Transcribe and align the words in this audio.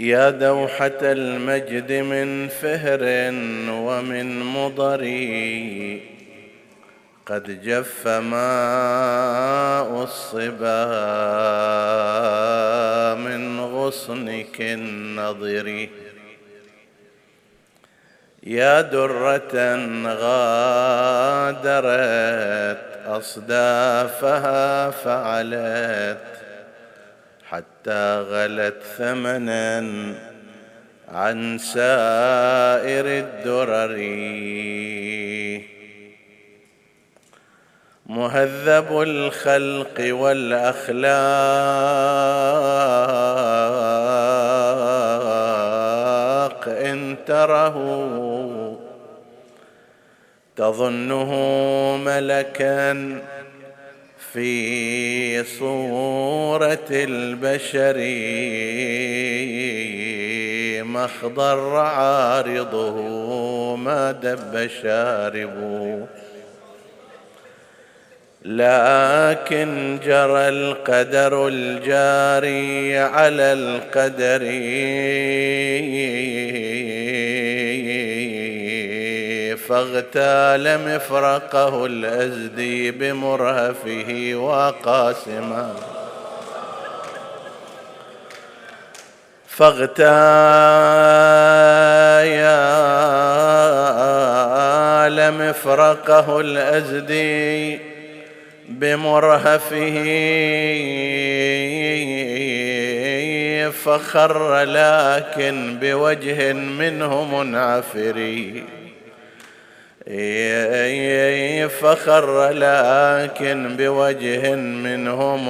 يا 0.00 0.30
دوحة 0.30 1.00
المجد 1.02 1.92
من 1.92 2.48
فهر 2.48 3.00
ومن 3.70 4.40
مضر 4.40 5.04
قد 7.26 7.62
جف 7.62 8.08
ماء 8.08 10.02
الصبا 10.02 10.84
من 13.14 13.60
غصنك 13.60 14.60
النضر. 14.60 15.88
يا 18.42 18.80
درة 18.80 19.76
غادرت 20.06 21.60
أصدافها 23.06 24.90
فعلت. 24.90 26.39
حتى 27.50 28.20
غلت 28.20 28.82
ثمنا 28.98 29.78
عن 31.08 31.58
سائر 31.58 33.06
الدرر. 33.06 33.96
مهذب 38.06 39.02
الخلق 39.02 40.14
والأخلاق 40.14 41.00
إن 46.68 47.16
تره 47.26 47.76
تظنه 50.56 51.34
ملكا 51.96 53.20
في 54.32 55.44
صورة 55.44 56.88
البشر 56.90 57.96
مخضر 60.84 61.76
عارضه 61.76 62.96
ما 63.76 64.12
دب 64.12 64.68
شاربه 64.82 66.06
لكن 68.44 69.98
جرى 70.04 70.48
القدر 70.48 71.48
الجاري 71.48 72.98
على 72.98 73.52
القدر 73.52 74.40
فاغتال 79.70 80.78
مفرقه 80.78 81.86
الأزدي 81.86 82.90
بمرهفه 82.90 84.32
وقاسما 84.34 85.74
فاغتال 89.46 90.00
مفرقه 95.38 96.40
الأزدي 96.40 97.80
بمرهفه 98.68 99.96
فخر 103.70 104.62
لكن 104.62 105.78
بوجه 105.80 106.52
منه 106.52 107.24
منعفري. 107.24 108.79
فخر 111.68 112.48
لكن 112.50 113.76
بوجه 113.76 114.54
منهم 114.54 115.48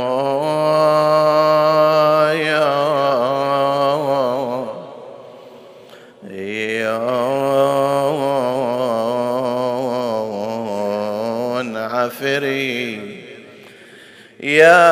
عفري. 12.21 13.21
يا 14.41 14.91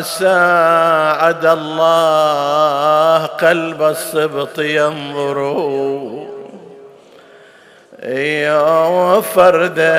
ساعد 0.00 1.46
الله 1.46 3.26
قلب 3.26 3.82
السبط 3.82 4.58
ينظر 4.58 5.38
يا 5.38 6.19
فردا 9.20 9.90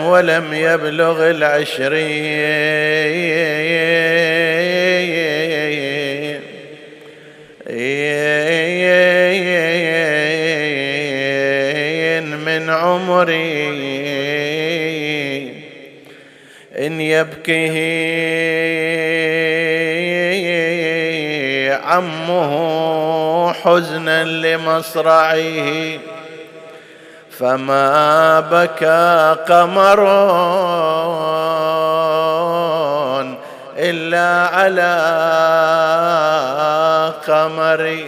ولم 0.00 0.54
يبلغ 0.54 1.30
العشرين. 1.30 2.80
من 12.60 12.70
عمري 12.70 13.70
إن 16.78 17.00
يبكيه 17.00 17.80
عمه 21.74 23.52
حزنا 23.52 24.24
لمصرعه 24.24 25.40
فما 27.40 28.40
بكى 28.40 29.36
قمر 29.48 30.00
إلا 33.78 34.28
على 34.56 34.92
قمر 37.28 37.98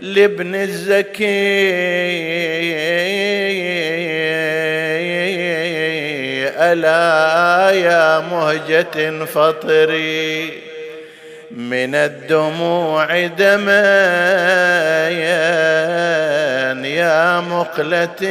لابن 0.00 0.54
الزكي. 0.54 1.24
ألا 6.58 7.70
يا 7.70 8.20
مهجة 8.20 9.24
فطري. 9.24 10.73
من 11.54 11.94
الدموع 11.94 13.26
دما 13.26 15.08
يا 16.84 17.40
مقلتين 17.40 18.24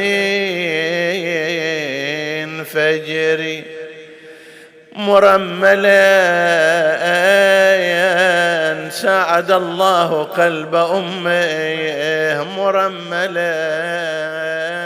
فجري 2.64 3.64
مرملا 4.92 6.04
ساعد 8.90 9.50
الله 9.50 10.22
قلب 10.22 10.74
أمه 10.74 12.44
مرملا 12.58 13.54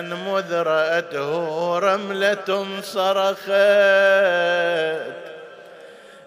مذ 0.02 0.54
راته 0.54 1.78
رملة 1.78 2.66
صرخت. 2.82 3.48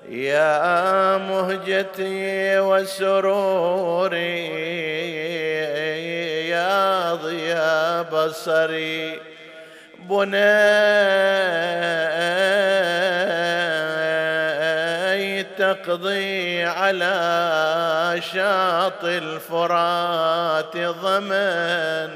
يا 0.09 1.17
مهجتي 1.17 2.59
وسروري 2.59 4.17
يا 6.49 7.13
ضياء 7.15 8.03
بصري 8.03 9.19
بني 9.99 10.41
تقضي 15.43 16.63
على 16.63 18.21
شاطئ 18.33 19.17
الفرات 19.17 20.77
ضمن 20.77 22.11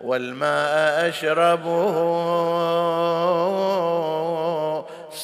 والماء 0.00 1.08
أشربه 1.08 1.92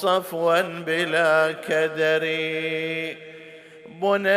صفوا 0.01 0.61
بلا 0.61 1.55
كدر. 1.69 2.25
بناي 3.87 4.29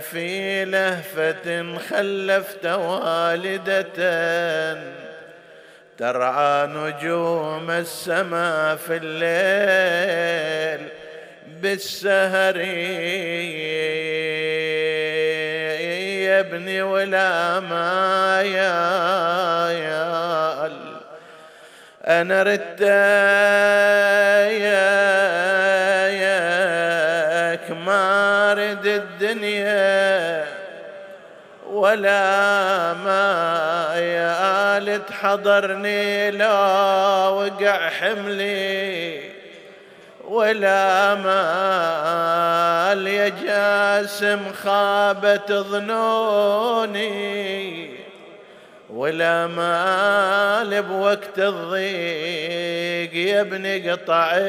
في 0.00 0.64
لهفة 0.64 1.78
خلفت 1.90 2.66
والدة. 2.66 3.84
ترعى 5.98 6.66
نجوم 6.66 7.70
السماء 7.70 8.76
في 8.76 8.96
الليل 9.02 10.88
بالسهر. 11.62 12.56
يا 16.26 16.40
ابني 16.40 16.82
ولا 16.82 17.60
ما 17.60 18.42
يا 18.42 19.43
أنا 22.08 22.42
ردت 22.42 22.80
ياك 26.20 27.70
ما 27.70 28.52
رد 28.52 28.86
الدنيا 28.86 30.44
ولا 31.70 32.92
ما 32.92 33.92
يا 33.96 34.98
تحضرني 34.98 36.30
لا 36.30 37.28
وقع 37.28 37.88
حملي 37.88 39.20
ولا 40.28 41.14
ما 41.14 42.94
يا 42.94 43.28
جاسم 43.28 44.40
خابت 44.64 45.52
ظنوني 45.52 47.04
ولا 48.94 49.46
مال 49.46 50.82
بوقت 50.82 51.38
الضيق 51.38 53.14
يا 53.14 53.40
ابني 53.40 53.90
قطعت 53.90 54.42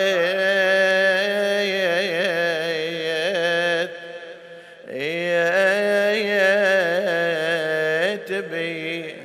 تبي 8.28 9.16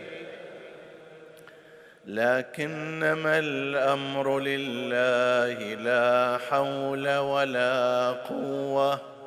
لكنما 2.07 3.39
الأمر 3.39 4.39
لله 4.39 5.75
لا 5.75 6.39
حول 6.51 7.17
ولا 7.17 8.11
قوة. 8.11 9.20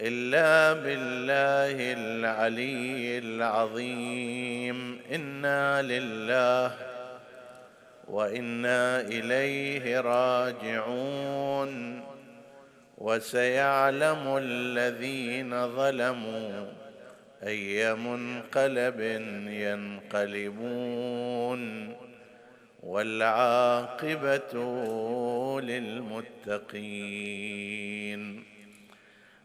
إلا 0.00 0.72
بالله 0.72 1.92
العلي 1.92 3.18
العظيم. 3.18 5.00
إنا 5.14 5.82
لله 5.82 6.72
وإنا 8.08 9.00
إليه 9.00 10.00
راجعون. 10.00 12.00
وسيعلم 12.98 14.38
الذين 14.42 15.76
ظلموا 15.76 16.66
أي 17.46 17.94
منقلب 17.94 19.00
ينقلبون. 20.10 21.94
والعاقبة 22.82 24.54
للمتقين. 25.60 26.14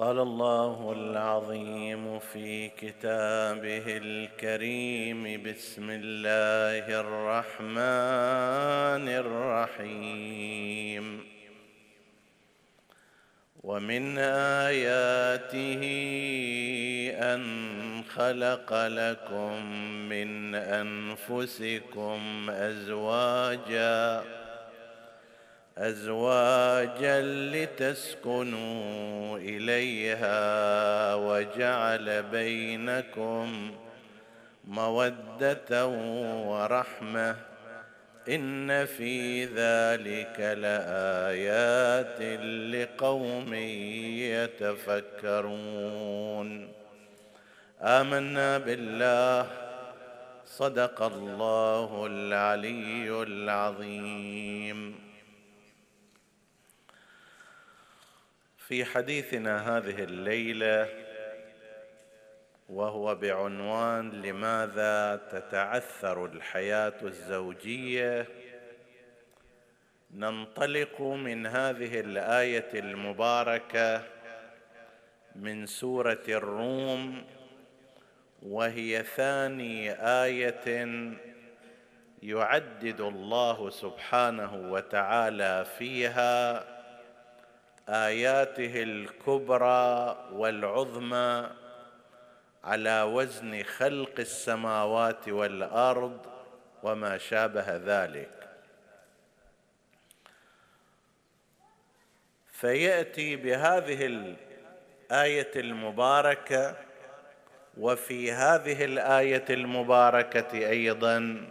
قال 0.00 0.18
الله 0.18 0.92
العظيم 0.92 2.18
في 2.18 2.68
كتابه 2.68 3.82
الكريم 3.86 5.42
بسم 5.42 5.90
الله 5.90 7.00
الرحمن 7.00 7.68
الرحيم. 9.88 11.24
ومن 13.62 14.18
آياته 14.68 15.82
أن 17.34 17.42
خلق 18.04 18.86
لكم 18.86 19.66
من 20.08 20.54
أنفسكم 20.54 22.50
ازواجا 22.50 24.39
أزواجا 25.78 27.20
لتسكنوا 27.52 29.38
إليها 29.38 31.14
وجعل 31.14 32.22
بينكم 32.22 33.70
مودة 34.64 35.86
ورحمة. 36.46 37.36
إن 38.28 38.84
في 38.84 39.44
ذلك 39.44 40.40
لآيات 40.40 42.20
لقوم 42.74 43.54
يتفكرون. 45.24 46.68
آمنا 47.82 48.58
بالله. 48.58 49.46
صدق 50.46 51.02
الله 51.02 52.06
العلي 52.06 53.22
العظيم. 53.22 55.09
في 58.70 58.84
حديثنا 58.84 59.76
هذه 59.76 60.04
الليلة 60.04 60.88
وهو 62.68 63.14
بعنوان 63.14 64.10
لماذا 64.10 65.20
تتعثر 65.32 66.26
الحياة 66.26 66.94
الزوجية؟ 67.02 68.26
ننطلق 70.10 71.00
من 71.00 71.46
هذه 71.46 72.00
الآية 72.00 72.68
المباركة 72.74 74.02
من 75.36 75.66
سورة 75.66 76.22
الروم 76.28 77.24
وهي 78.42 79.02
ثاني 79.02 79.92
آية 79.92 80.86
يعدد 82.22 83.00
الله 83.00 83.70
سبحانه 83.70 84.54
وتعالى 84.72 85.66
فيها 85.78 86.79
آياته 87.90 88.82
الكبرى 88.82 90.16
والعظمى 90.32 91.50
على 92.64 93.02
وزن 93.02 93.62
خلق 93.62 94.12
السماوات 94.18 95.28
والأرض 95.28 96.26
وما 96.82 97.18
شابه 97.18 97.76
ذلك. 97.76 98.48
فيأتي 102.52 103.36
بهذه 103.36 104.06
الآية 104.06 105.50
المباركة 105.56 106.76
وفي 107.78 108.32
هذه 108.32 108.84
الآية 108.84 109.44
المباركة 109.50 110.68
أيضا 110.68 111.46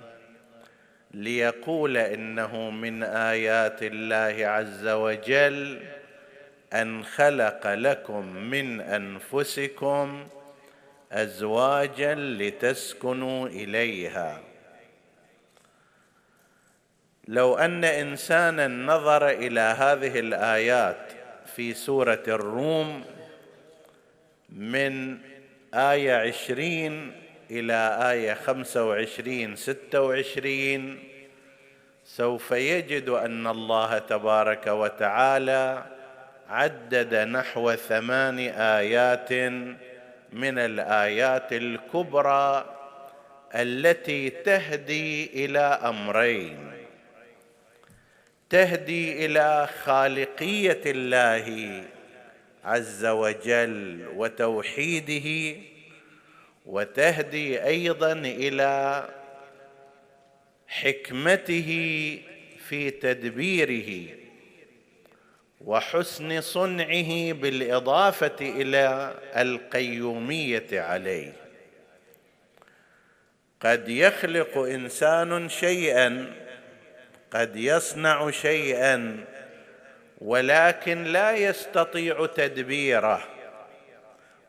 ليقول 1.12 1.98
إنه 1.98 2.70
من 2.70 3.04
آيات 3.04 3.84
الله 3.84 4.48
عز 4.48 4.88
وجل 4.88 5.99
أن 6.74 7.04
خلق 7.04 7.68
لكم 7.68 8.26
من 8.26 8.82
أنفسكم 8.82 10.28
أزواجا 11.12 12.16
لتسكنوا 12.16 13.48
إليها. 13.48 14.42
لو 17.28 17.58
أن 17.58 17.84
إنسانا 17.84 18.68
نظر 18.68 19.30
إلى 19.30 19.60
هذه 19.60 20.20
الآيات 20.20 21.12
في 21.56 21.74
سورة 21.74 22.24
الروم 22.28 23.06
من 24.50 25.18
آية 25.74 26.16
عشرين 26.16 27.12
إلى 27.52 28.12
آية 28.12 28.34
خمسة 28.34 28.86
وعشرين 28.86 29.56
ستة 29.56 30.02
وعشرين 30.02 31.04
سوف 32.06 32.52
يجد 32.52 33.10
أن 33.10 33.48
الله 33.48 33.98
تبارك 33.98 34.68
وتعالى 34.68 35.84
عدد 36.50 37.16
نحو 37.16 37.76
ثمان 37.76 38.40
آيات 38.40 39.34
من 40.34 40.60
الآيات 40.60 41.54
الكبرى 41.54 42.76
التي 43.56 44.30
تهدي 44.30 45.46
إلى 45.46 45.60
أمرين. 45.60 46.72
تهدي 48.50 49.26
إلى 49.26 49.70
خالقية 49.84 50.82
الله 50.86 51.84
عز 52.64 53.06
وجل 53.06 54.08
وتوحيده 54.16 55.60
وتهدي 56.66 57.64
أيضا 57.64 58.12
إلى 58.14 59.04
حكمته 60.68 61.70
في 62.68 62.92
تدبيره. 62.92 64.19
وحسن 65.66 66.42
صنعه 66.42 67.34
بالإضافة 67.34 68.36
إلى 68.42 69.14
القيومية 69.38 70.68
عليه. 70.72 71.34
قد 73.62 73.90
يخلق 73.90 74.58
إنسان 74.58 75.50
شيئا 75.50 76.34
قد 77.32 77.56
يصنع 77.56 78.32
شيئا 78.32 79.26
ولكن 80.22 81.04
لا 81.04 81.32
يستطيع 81.32 82.26
تدبيره. 82.26 83.24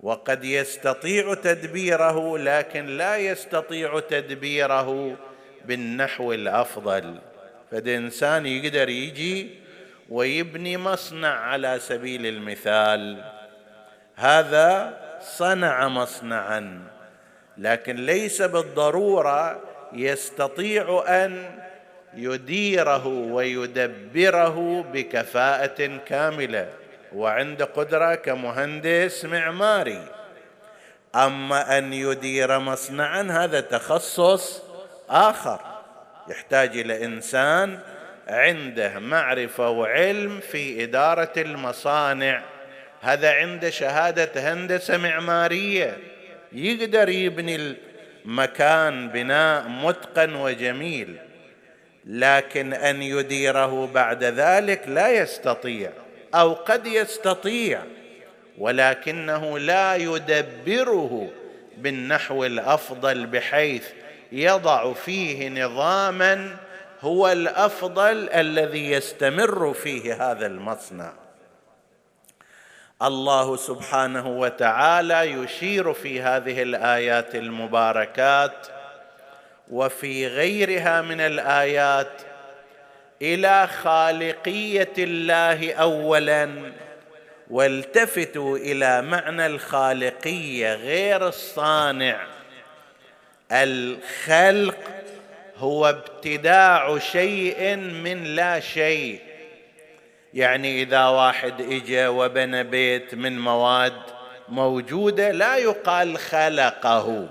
وقد 0.01 0.45
يستطيع 0.45 1.35
تدبيره 1.35 2.39
لكن 2.39 2.87
لا 2.87 3.17
يستطيع 3.17 4.01
تدبيره 4.01 5.17
بالنحو 5.65 6.33
الأفضل. 6.33 7.19
فده 7.71 7.97
انسان 7.97 8.47
يقدر 8.47 8.89
يجي 8.89 9.60
ويبني 10.11 10.77
مصنع 10.77 11.41
على 11.41 11.79
سبيل 11.79 12.27
المثال. 12.27 13.25
هذا 14.17 14.97
صنع 15.21 15.89
مصنعا 15.89 16.83
لكن 17.59 17.97
ليس 17.97 18.43
بالضرورة 18.43 19.61
يستطيع 19.93 21.05
أن 21.09 21.61
يديره 22.15 23.07
ويدبره 23.07 24.85
بكفاءة 24.93 25.97
كاملة. 26.07 26.69
وعند 27.15 27.63
قدرة 27.63 28.15
كمهندس 28.15 29.25
معماري. 29.25 30.05
أما 31.15 31.79
أن 31.79 31.93
يدير 31.93 32.59
مصنعا 32.59 33.23
هذا 33.23 33.61
تخصص 33.61 34.63
آخر. 35.11 35.61
يحتاج 36.29 36.79
إلى 36.79 37.05
إنسان 37.05 37.79
عنده 38.31 38.99
معرفة 38.99 39.71
وعلم 39.71 40.41
في 40.41 40.85
إدارة 40.85 41.33
المصانع. 41.37 42.43
هذا 43.01 43.33
عنده 43.33 43.71
شهادة 43.71 44.53
هندسة 44.53 44.97
معمارية. 44.97 45.97
يقدر 46.53 47.09
يبني 47.09 47.77
المكان 48.25 49.09
بناء 49.09 49.69
متقن 49.69 50.35
وجميل 50.35 51.17
لكن 52.07 52.73
أن 52.73 53.03
يديره 53.03 53.87
بعد 53.87 54.25
ذلك 54.25 54.89
لا 54.89 55.09
يستطيع 55.09 55.91
أو 56.35 56.53
قد 56.53 56.87
يستطيع 56.87 57.83
ولكنه 58.59 59.59
لا 59.59 59.97
يدبره 59.97 61.31
بالنحو 61.77 62.45
الأفضل 62.45 63.27
بحيث 63.27 63.85
يضع 64.33 64.93
فيه 64.93 65.49
نظاما 65.49 66.57
هو 67.01 67.33
الأفضل 67.33 68.29
الذي 68.29 68.91
يستمر 68.91 69.73
فيه 69.73 70.31
هذا 70.31 70.47
المصنع. 70.47 71.13
الله 73.03 73.57
سبحانه 73.57 74.29
وتعالى 74.29 75.21
يشير 75.33 75.93
في 75.93 76.23
هذه 76.23 76.63
الآيات 76.63 77.35
المباركات 77.35 78.67
وفي 79.71 80.27
غيرها 80.27 81.03
من 81.03 81.21
الآيات 81.21 82.23
إلى 83.23 83.67
خالقية 83.67 84.93
الله 84.99 85.73
اولا 85.73 86.73
والتفتوا 87.51 88.57
إلى 88.57 89.03
معنى 89.03 89.47
الخالقية 89.47 90.75
غير 90.75 91.29
الصانع. 91.29 92.27
الخلق 93.53 95.00
هو 95.61 95.89
ابتداع 95.89 96.99
شيء 96.99 97.77
من 97.77 98.25
لا 98.25 98.61
شيء. 98.61 99.21
يعني 100.35 100.83
إذا 100.83 101.07
واحد 101.07 101.61
اجى 101.61 102.07
وبنى 102.07 102.65
بيت 102.65 103.15
من 103.15 103.39
مواد 103.39 104.03
موجودة 104.49 105.31
لا 105.31 105.57
يقال 105.57 106.19
خلقه 106.19 107.29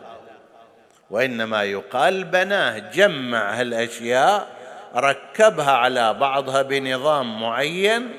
وإنما 1.10 1.64
يقال 1.64 2.24
بناه 2.24 2.78
جمع 2.78 3.54
هالأشياء 3.54 4.48
ركبها 4.96 5.72
على 5.72 6.14
بعضها 6.14 6.62
بنظام 6.62 7.42
معين 7.42 8.12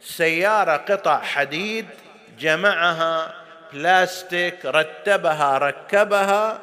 سيارة 0.00 0.76
قطع 0.76 1.20
حديد 1.22 1.86
جمعها 2.38 3.34
بلاستيك 3.72 4.64
رتبها 4.64 5.58
ركبها 5.58 6.58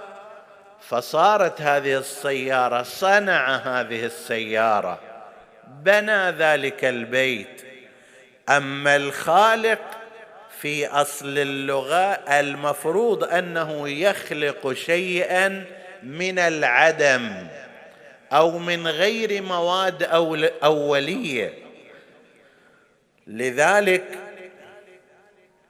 فصارت 0.89 1.61
هذه 1.61 1.97
السيارة 1.97 2.83
صنع 2.83 3.55
هذه 3.55 4.05
السيارة. 4.05 4.99
بنى 5.83 6.29
ذلك 6.29 6.85
البيت. 6.85 7.61
أما 8.49 8.95
الخالق 8.95 9.81
في 10.61 10.87
أصل 10.87 11.37
اللغة 11.37 12.11
المفروض 12.39 13.23
أنه 13.23 13.89
يخلق 13.89 14.73
شيئا 14.73 15.65
من 16.03 16.39
العدم 16.39 17.47
أو 18.31 18.57
من 18.57 18.87
غير 18.87 19.41
مواد 19.41 20.03
أولية. 20.63 21.53
لذلك 23.27 24.03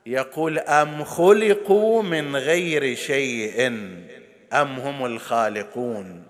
يقول 0.05 0.60
أم 0.60 1.03
خلقوا 1.03 2.03
من 2.03 2.36
غير 2.36 2.95
شيء؟ 2.95 3.72
أم 4.54 4.80
هم 4.80 5.06
الخالقون؟ 5.06 6.24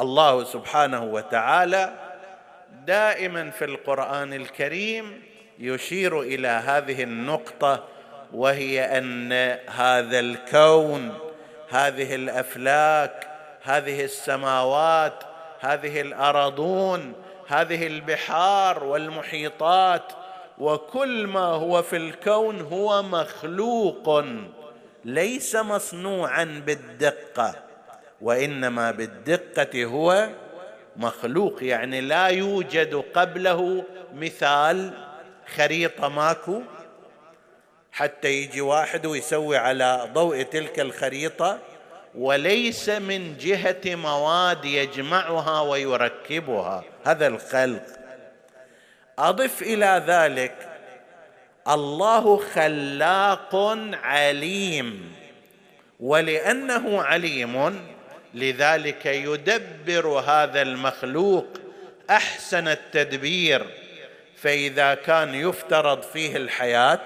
الله 0.00 0.44
سبحانه 0.44 1.04
وتعالى 1.04 1.92
دائما 2.86 3.50
في 3.50 3.64
القرآن 3.64 4.32
الكريم 4.32 5.22
يشير 5.58 6.20
إلى 6.20 6.48
هذه 6.48 7.02
النقطة 7.02 7.84
وهي 8.32 8.98
أن 8.98 9.32
هذا 9.68 10.20
الكون 10.20 11.18
هذه 11.70 12.14
الأفلاك 12.14 13.28
هذه 13.62 14.04
السماوات 14.04 15.24
هذه 15.60 16.00
الارضون 16.00 17.12
هذه 17.48 17.86
البحار 17.86 18.84
والمحيطات 18.84 20.12
وكل 20.58 21.26
ما 21.26 21.44
هو 21.44 21.82
في 21.82 21.96
الكون 21.96 22.60
هو 22.60 23.02
مخلوق. 23.02 24.24
ليس 25.04 25.56
مصنوعا 25.56 26.44
بالدقة 26.66 27.54
وإنما 28.20 28.90
بالدقة 28.90 29.84
هو 29.84 30.28
مخلوق. 30.96 31.62
يعني 31.62 32.00
لا 32.00 32.26
يوجد 32.26 32.94
قبله 33.14 33.84
مثال 34.14 34.92
خريطة 35.56 36.08
ماكو. 36.08 36.62
حتى 37.92 38.28
يجي 38.28 38.60
واحد 38.60 39.06
ويسوي 39.06 39.56
على 39.56 40.08
ضوء 40.12 40.42
تلك 40.42 40.80
الخريطة 40.80 41.58
وليس 42.14 42.88
من 42.88 43.36
جهة 43.36 43.94
مواد 43.94 44.64
يجمعها 44.64 45.60
ويركبها. 45.60 46.84
هذا 47.04 47.26
الخلق. 47.26 47.82
أضف 49.18 49.62
إلى 49.62 50.04
ذلك 50.06 50.71
الله 51.68 52.36
خلاق 52.36 53.56
عليم. 54.02 55.12
ولأنه 56.00 57.02
عليم 57.02 57.80
لذلك 58.34 59.06
يدبر 59.06 60.08
هذا 60.08 60.62
المخلوق 60.62 61.46
أحسن 62.10 62.68
التدبير. 62.68 63.66
فإذا 64.36 64.94
كان 64.94 65.34
يفترض 65.34 66.02
فيه 66.02 66.36
الحياة 66.36 67.00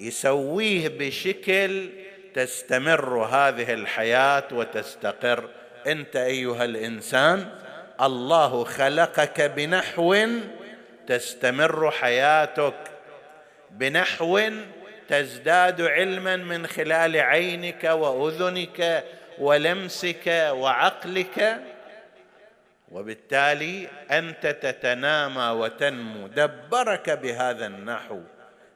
يسويه 0.00 0.88
بشكل 0.88 1.88
تستمر 2.34 3.24
هذه 3.24 3.72
الحياة 3.72 4.44
وتستقر. 4.52 5.48
أنت 5.86 6.16
أيها 6.16 6.64
الإنسان 6.64 7.48
الله 8.00 8.64
خلقك 8.64 9.40
بنحو 9.40 10.26
تستمر 11.06 11.90
حياتك. 11.90 12.95
بنحو 13.78 14.40
تزداد 15.08 15.82
علما 15.82 16.36
من 16.36 16.66
خلال 16.66 17.16
عينك 17.16 17.84
وأذنك 17.84 19.04
ولمسك 19.38 20.26
وعقلك 20.50 21.60
وبالتالي 22.92 23.88
أنت 24.10 24.46
تتنامى 24.46 25.48
وتنمو. 25.60 26.26
دبرك 26.26 27.10
بهذا 27.10 27.66
النحو. 27.66 28.20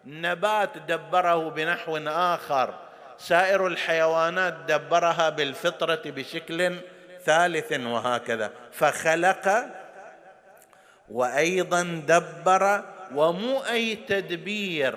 النبات 0.07 0.79
دبره 0.79 1.51
بنحو 1.51 1.97
آخر. 2.09 2.75
سائر 3.19 3.67
الحيوانات 3.67 4.55
دبرها 4.69 5.29
بالفطرة 5.29 6.03
بشكل 6.07 6.77
ثالث 7.25 7.73
وهكذا. 7.73 8.51
فخلق 8.73 9.67
وأيضا 11.11 11.83
دبر 12.07 12.85
ومو 13.15 13.59
اي 13.59 13.97
تدبير 13.97 14.97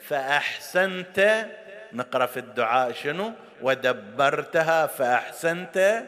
فأحسنت. 0.00 1.46
نقرأ 1.92 2.26
في 2.26 2.36
الدعاء 2.36 2.92
شنو؟ 2.92 3.32
ودبرتها 3.62 4.86
فأحسنت 4.86 6.04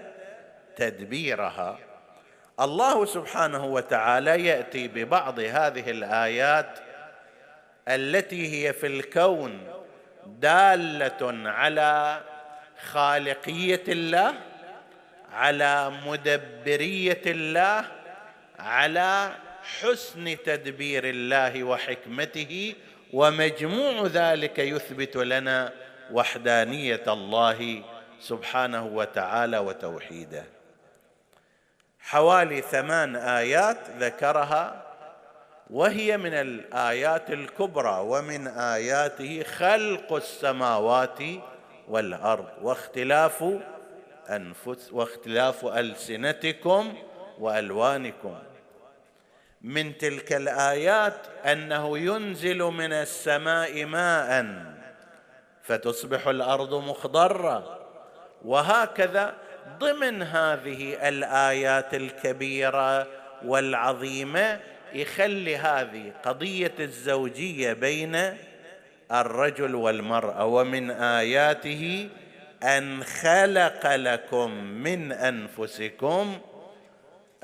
تدبيرها. 0.77 1.79
الله 2.61 3.05
سبحانه 3.05 3.65
وتعالى 3.65 4.47
يأتي 4.47 4.89
ببعض 4.89 5.41
هذه 5.41 5.91
الآيات 5.91 6.79
التي 7.89 8.67
هي 8.67 8.73
في 8.73 8.87
الكون 8.87 9.61
دالة 10.27 11.51
على 11.51 12.21
خالقية 12.93 13.83
الله 13.89 14.35
على 15.33 15.93
مدبرية 16.07 17.23
الله 17.27 17.85
على 18.59 19.31
حسن 19.65 20.37
تدبير 20.45 21.05
الله 21.05 21.65
وحكمته 21.65 22.75
ومجموع 23.13 24.07
ذلك 24.07 24.59
يثبت 24.59 25.17
لنا 25.17 25.73
وحدانية 26.13 27.03
الله 27.09 27.83
سبحانه 28.21 28.87
وتعالى 28.87 29.59
وتوحيده. 29.59 30.45
حوالي 32.01 32.61
ثمان 32.61 33.17
آيات 33.17 33.79
ذكرها 33.99 34.85
وهي 35.71 36.17
من 36.17 36.35
الآيات 36.35 37.31
الكبرى 37.31 38.01
ومن 38.01 38.47
آياته 38.47 39.43
خلق 39.43 40.13
السماوات 40.13 41.19
والأرض 41.89 42.49
واختلاف 42.63 43.45
أنفس 44.31 44.93
واختلاف 44.93 45.65
ألسنتكم 45.65 46.95
وألوانكم. 47.39 48.39
من 49.65 49.99
تلك 49.99 50.33
الآيات 50.33 51.15
أنه 51.45 51.99
ينزل 51.99 52.59
من 52.59 52.93
السماء 52.93 53.85
ماء 53.85 54.47
فتصبح 55.63 56.29
الأرض 56.29 56.75
مخضرة. 56.75 57.81
وهكذا 58.45 59.35
ضمن 59.79 60.23
هذه 60.23 61.09
الآيات 61.09 61.95
الكبيرة 61.95 63.07
والعظيمة 63.45 64.61
يخلي 64.93 65.57
هذه 65.57 66.13
قضية 66.25 66.75
الزوجية 66.81 67.73
بين 67.73 68.37
الرجل 69.13 69.75
والمرأة. 69.75 70.45
ومن 70.45 70.91
آياته 70.91 72.09
أن 72.63 73.05
خلق 73.05 73.95
لكم 73.95 74.51
من 74.65 75.13
أنفسكم 75.13 76.39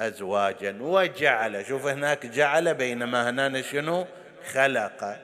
ازواجا. 0.01 0.77
وجعل 0.81 1.67
شوف 1.67 1.87
هناك 1.87 2.27
جعل 2.27 2.75
بينما 2.75 3.31
هنا 3.31 3.63
شنو؟ 3.63 4.07
خلق. 4.53 5.17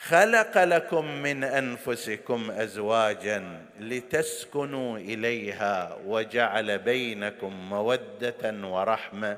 خلق 0.00 0.64
لكم 0.64 1.04
من 1.22 1.44
أنفسكم 1.44 2.50
ازواجا 2.50 3.60
لتسكنوا 3.80 4.98
إليها 4.98 5.98
وجعل 6.06 6.78
بينكم 6.78 7.68
مودة 7.70 8.66
ورحمة. 8.66 9.36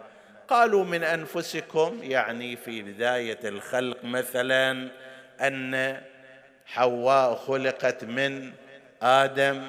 قالوا 0.48 0.84
من 0.84 1.04
أنفسكم 1.04 2.00
يعني 2.02 2.56
في 2.56 2.82
بداية 2.82 3.38
الخلق 3.44 4.04
مثلا 4.04 4.88
أن 5.40 6.00
حواء 6.66 7.34
خلقت 7.34 8.04
من 8.04 8.52
آدم 9.02 9.62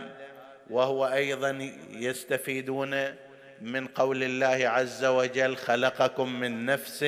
وهو 0.69 1.07
أيضا 1.07 1.71
يستفيدون 1.91 3.15
من 3.61 3.87
قول 3.87 4.23
الله 4.23 4.69
عز 4.69 5.05
وجل 5.05 5.55
خلقكم 5.57 6.39
من 6.39 6.65
نفس 6.65 7.05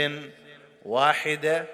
واحدة. 0.86 1.66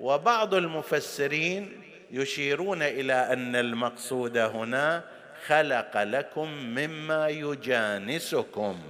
وبعض 0.00 0.54
المفسرين 0.54 1.82
يشيرون 2.10 2.82
إلى 2.82 3.12
أن 3.12 3.56
المقصود 3.56 4.38
هنا 4.38 5.04
خلق 5.46 6.02
لكم 6.02 6.48
مما 6.48 7.28
يجانسكم 7.28 8.80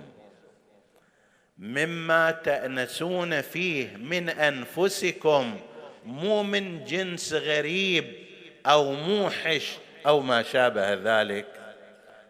مما 1.59 2.31
تأنسون 2.31 3.41
فيه 3.41 3.97
من 3.97 4.29
أنفسكم 4.29 5.61
مو 6.05 6.43
من 6.43 6.85
جنس 6.85 7.33
غريب 7.33 8.13
أو 8.67 8.93
موحش 8.93 9.77
أو 10.07 10.21
ما 10.21 10.43
شابه 10.43 10.95
ذلك. 10.95 11.47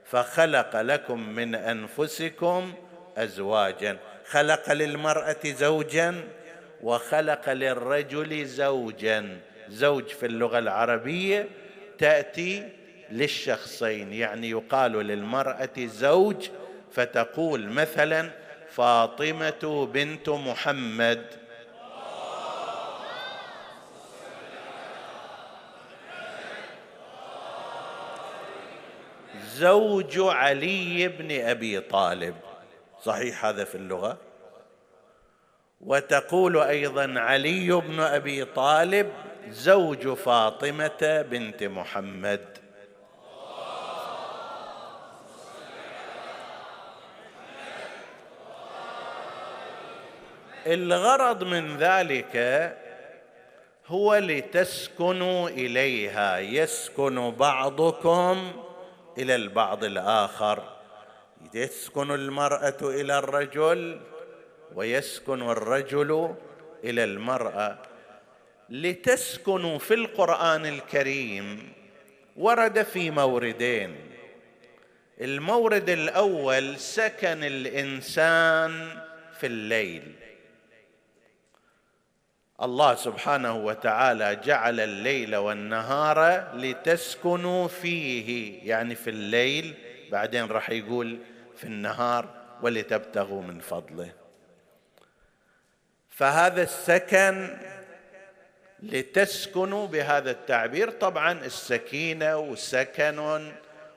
فخلق 0.04 0.80
لكم 0.80 1.28
من 1.28 1.54
أنفسكم 1.54 2.72
ازواجا. 3.16 3.98
خلق 4.26 4.72
للمرأة 4.72 5.37
زوجا 5.44 6.24
وخلق 6.83 7.48
للرجل 7.50 8.44
زوجا. 8.44 9.40
زوج 9.68 10.05
في 10.05 10.26
اللغة 10.26 10.59
العربية 10.59 11.48
تأتي 11.98 12.68
للشخصين 13.11 14.12
يعني 14.12 14.50
يقال 14.50 14.92
للمرأة 14.92 15.76
زوج 15.79 16.48
فتقول 16.92 17.68
مثلا 17.68 18.31
فاطمة 18.70 19.88
بنت 19.94 20.29
محمد. 20.29 21.26
زوج 29.55 30.18
علي 30.18 31.09
بن 31.09 31.40
أبي 31.40 31.81
طالب. 31.81 32.35
صحيح 33.07 33.45
هذا 33.45 33.64
في 33.64 33.75
اللغة. 33.75 34.19
وتقول 35.81 36.59
أيضا 36.59 37.21
علي 37.21 37.73
بن 37.73 38.01
أبي 38.01 38.45
طالب 38.45 39.12
زوج 39.49 40.09
فاطمة 40.09 41.25
بنت 41.31 41.62
محمد. 41.64 42.59
الغرض 50.66 51.45
من 51.45 51.77
ذلك 51.77 52.37
هو 53.87 54.14
لتسكنوا 54.16 55.49
إليها 55.49 56.38
يسكن 56.38 57.31
بعضكم 57.31 58.53
إلى 59.19 59.35
البعض 59.35 59.85
الآخر. 59.85 60.76
تسكن 61.52 62.11
المرأة 62.11 62.76
إلى 62.82 63.18
الرجل 63.18 64.00
ويسكن 64.74 65.42
الرجل 65.42 66.35
إلى 66.85 67.04
المرأة 67.04 67.78
لتسكنوا 68.70 69.78
في 69.78 69.94
القرآن 69.94 70.66
الكريم 70.66 71.72
ورد 72.37 72.82
في 72.82 73.11
موردين. 73.11 73.96
المورد 75.20 75.90
الأول 75.90 76.78
سكن 76.78 77.44
الإنسان 77.44 78.88
في 79.40 79.46
الليل. 79.46 80.14
الله 82.62 82.94
سبحانه 82.94 83.56
وتعالى 83.56 84.40
جعل 84.44 84.80
الليل 84.80 85.37
والنهار 85.37 86.50
لتسكنوا 86.56 87.68
فيه 87.68 88.59
يعني 88.68 88.94
في 88.94 89.11
الليل. 89.11 89.74
بعدين 90.12 90.46
راح 90.46 90.70
يقول 90.70 91.18
في 91.57 91.64
النهار 91.64 92.29
ولتبتغوا 92.62 93.42
من 93.42 93.61
فضله. 93.61 94.12
فهذا 96.11 96.62
السكن 96.62 97.57
لتسكنوا 98.83 99.87
بهذا 99.87 100.31
التعبير. 100.31 100.90
طبعا 100.90 101.33
السكينة 101.33 102.38
وسكن 102.38 103.53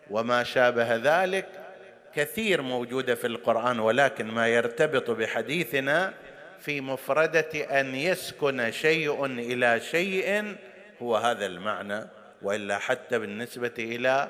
وما 0.09 0.43
شابه 0.43 0.95
ذلك 0.95 1.69
كثير 2.15 2.61
موجودة 2.61 3.15
في 3.15 3.27
القرآن 3.27 3.79
ولكن 3.79 4.27
ما 4.27 4.47
يرتبط 4.47 5.11
بحديثنا 5.11 6.13
في 6.59 6.81
مفردة 6.81 7.79
أن 7.79 7.95
يسكن 7.95 8.71
شيء 8.71 9.25
إلى 9.25 9.79
شيء 9.79 10.55
هو 11.01 11.15
هذا 11.15 11.45
المعنى 11.45 12.07
وإلا 12.41 12.77
حتى 12.77 13.19
بالنسبة 13.19 13.73
إلى 13.77 14.27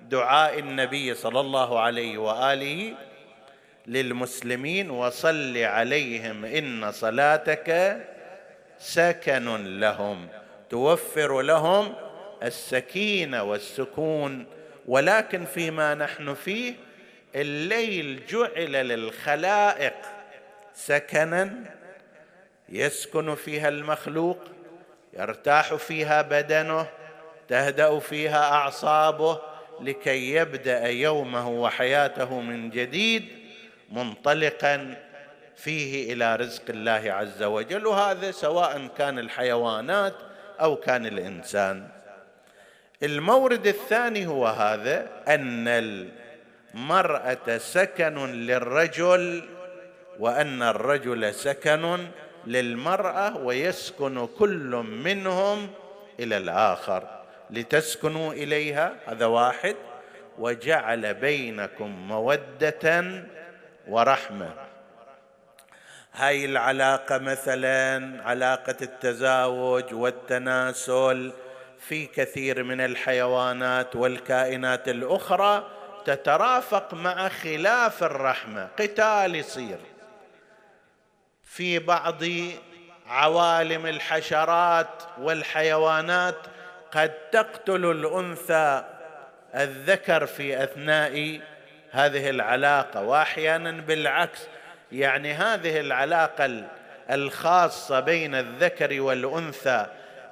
دعاء 0.00 0.58
النبي 0.58 1.14
صلى 1.14 1.40
الله 1.40 1.80
عليه 1.80 2.18
وآله 2.18 2.94
للمسلمين 3.86 4.90
وصل 4.90 5.56
عليهم 5.56 6.44
إن 6.44 6.92
صلاتك 6.92 7.98
سكن 8.78 9.78
لهم 9.80 10.28
توفر 10.70 11.40
لهم 11.40 11.94
السكينه 12.42 13.42
والسكون. 13.42 14.46
ولكن 14.88 15.44
فيما 15.44 15.94
نحن 15.94 16.34
فيه 16.34 16.74
الليل 17.34 18.26
جعل 18.28 18.72
للخلائق 18.72 19.94
سكنا 20.74 21.64
يسكن 22.68 23.34
فيها 23.34 23.68
المخلوق 23.68 24.38
يرتاح 25.12 25.74
فيها 25.74 26.22
بدنه 26.22 26.86
تهدأ 27.48 27.98
فيها 27.98 28.52
أعصابه 28.52 29.40
لكي 29.80 30.34
يبدأ 30.34 30.86
يومه 30.86 31.48
وحياته 31.48 32.40
من 32.40 32.70
جديد 32.70 33.24
منطلقا 33.92 34.94
فيه 35.56 36.12
إلى 36.12 36.36
رزق 36.36 36.62
الله 36.68 37.12
عز 37.12 37.42
وجل 37.42 37.86
وهذا 37.86 38.30
سواء 38.30 38.86
كان 38.98 39.18
الحيوانات 39.18 40.14
أو 40.60 40.76
كان 40.76 41.06
الإنسان. 41.06 41.88
المورد 43.02 43.66
الثاني 43.66 44.26
هو 44.26 44.46
هذا 44.46 45.06
أن 45.28 45.68
المرأة 46.74 47.58
سكن 47.58 48.32
للرجل 48.32 49.48
وأن 50.18 50.62
الرجل 50.62 51.34
سكن 51.34 51.98
للمرأة 52.46 53.36
ويسكن 53.36 54.26
كل 54.38 54.84
منهم 55.04 55.68
إلى 56.20 56.36
الآخر. 56.36 57.17
لتسكنوا 57.50 58.32
إليها 58.32 58.94
هذا 59.06 59.26
واحد. 59.26 59.76
وجعل 60.38 61.14
بينكم 61.14 62.08
مودة 62.08 63.24
ورحمة. 63.88 64.50
هاي 66.12 66.44
العلاقة 66.44 67.18
مثلا 67.18 68.22
علاقة 68.24 68.76
التزاوج 68.82 69.94
والتناسل 69.94 71.32
في 71.78 72.06
كثير 72.06 72.62
من 72.62 72.80
الحيوانات 72.80 73.96
والكائنات 73.96 74.88
الأخرى 74.88 75.70
تترافق 76.04 76.94
مع 76.94 77.28
خلاف 77.28 78.02
الرحمة. 78.02 78.68
قتال 78.78 79.34
يصير. 79.34 79.78
في 81.44 81.78
بعض 81.78 82.22
عوالم 83.06 83.86
الحشرات 83.86 85.02
والحيوانات 85.18 86.38
قد 86.92 87.12
تقتل 87.32 87.90
الأنثى 87.90 88.84
الذكر 89.54 90.26
في 90.26 90.62
أثناء 90.62 91.40
هذه 91.90 92.30
العلاقة. 92.30 93.02
وأحيانا 93.02 93.70
بالعكس 93.70 94.40
يعني 94.92 95.32
هذه 95.32 95.80
العلاقة 95.80 96.64
الخاصة 97.10 98.00
بين 98.00 98.34
الذكر 98.34 99.00
والأنثى 99.00 99.86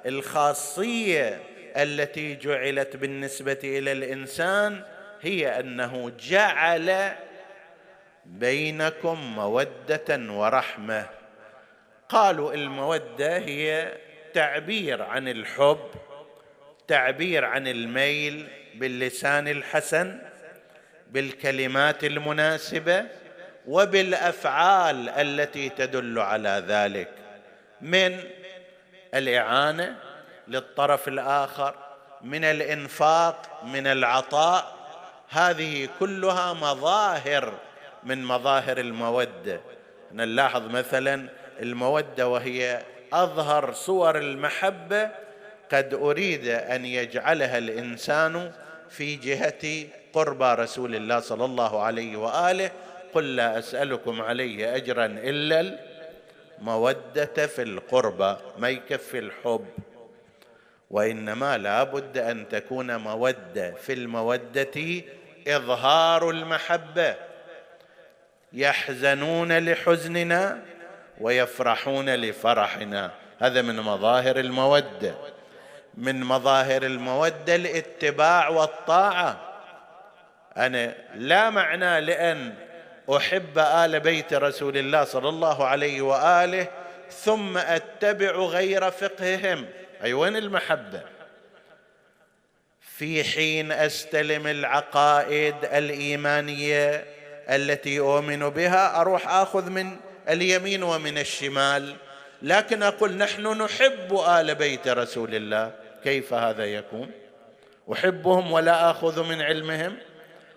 الخاصية 0.05 1.39
التي 1.77 2.35
جعلت 2.35 2.95
بالنسبة 2.95 3.59
إلى 3.63 3.91
الإنسان 3.91 4.83
هي 5.21 5.59
أنه 5.59 6.11
جعل 6.19 7.11
بينكم 8.25 9.35
مودة 9.35 10.33
ورحمة. 10.33 11.05
قالوا 12.09 12.53
المودة 12.53 13.37
هي 13.37 13.93
تعبير 14.33 15.03
عن 15.03 15.27
الحب. 15.27 15.89
تعبير 16.87 17.45
عن 17.45 17.67
الميل 17.67 18.47
باللسان 18.75 19.47
الحسن 19.47 20.19
بالكلمات 21.11 22.03
المناسبة 22.03 23.05
وبالأفعال 23.67 25.09
التي 25.09 25.69
تدل 25.69 26.19
على 26.19 26.63
ذلك 26.67 27.09
من 27.81 28.19
الإعانة 29.13 29.95
للطرف 30.47 31.07
الآخر 31.07 31.75
من 32.21 32.43
الإنفاق 32.43 33.63
من 33.63 33.87
العطاء 33.87 34.77
هذه 35.29 35.89
كلها 35.99 36.53
مظاهر 36.53 37.53
من 38.03 38.25
مظاهر 38.25 38.77
المودة. 38.77 39.61
نلاحظ 40.13 40.69
مثلا 40.69 41.29
المودة 41.59 42.27
وهي 42.27 42.83
أظهر 43.13 43.73
صور 43.73 44.17
المحبة 44.17 45.09
قد 45.71 45.93
أريد 45.93 46.47
أن 46.47 46.85
يجعلها 46.85 47.57
الإنسان 47.57 48.51
في 48.89 49.15
جهة 49.15 49.87
قربى 50.13 50.61
رسول 50.61 50.95
الله 50.95 51.19
صلى 51.19 51.45
الله 51.45 51.81
عليه 51.83 52.17
وآله 52.17 52.71
قل 53.13 53.35
لا 53.35 53.59
أسألكم 53.59 54.21
عليه 54.21 54.75
اجرا 54.75 55.05
إلا 55.05 55.77
المودة 56.59 57.47
في 57.47 57.61
القربى 57.61 58.37
ما 58.57 58.69
يكفي 58.69 59.19
الحب. 59.19 59.65
وإنما 60.91 61.57
لا 61.57 61.83
بد 61.83 62.17
أن 62.17 62.49
تكون 62.49 62.95
مودة 62.95 63.71
في 63.71 63.93
المودة 63.93 65.03
إظهار 65.47 66.29
المحبة. 66.29 67.15
يحزنون 68.53 69.57
لحزننا 69.57 70.61
ويفرحون 71.21 72.15
لفرحنا. 72.15 73.11
هذا 73.39 73.61
من 73.61 73.75
مظاهر 73.75 74.39
المودة. 74.39 75.15
من 75.97 76.23
مظاهر 76.23 76.83
المودة 76.83 77.55
الاتباع 77.55 78.49
والطاعة. 78.49 79.41
أنا 80.57 80.95
لا 81.15 81.49
معنى 81.49 82.01
لأن 82.01 82.53
أحب 83.17 83.57
آل 83.57 83.99
بيت 83.99 84.33
رسول 84.33 84.77
الله 84.77 85.03
صلى 85.03 85.29
الله 85.29 85.65
عليه 85.65 86.01
وآله 86.01 86.67
ثم 87.11 87.57
أتبع 87.57 88.31
غير 88.31 88.91
فقههم. 88.91 89.65
أي 90.03 90.13
وين 90.13 90.35
المحبة؟ 90.35 91.01
في 92.81 93.23
حين 93.23 93.71
أستلم 93.71 94.47
العقائد 94.47 95.55
الإيمانية 95.63 97.05
التي 97.49 97.99
أؤمن 97.99 98.49
بها 98.49 99.01
أروح 99.01 99.29
آخذ 99.29 99.69
من 99.69 99.97
اليمين 100.29 100.83
ومن 100.83 101.17
الشمال. 101.17 101.95
لكن 102.41 102.83
أقول 102.83 103.17
نحن 103.17 103.61
نحب 103.61 104.19
آل 104.29 104.55
بيت 104.55 104.87
رسول 104.87 105.35
الله. 105.35 105.86
كيف 106.07 106.33
هذا 106.33 106.65
يكون؟ 106.65 107.11
أحبهم 107.93 108.51
ولا 108.51 108.91
آخذ 108.91 109.23
من 109.29 109.41
علمهم 109.41 109.97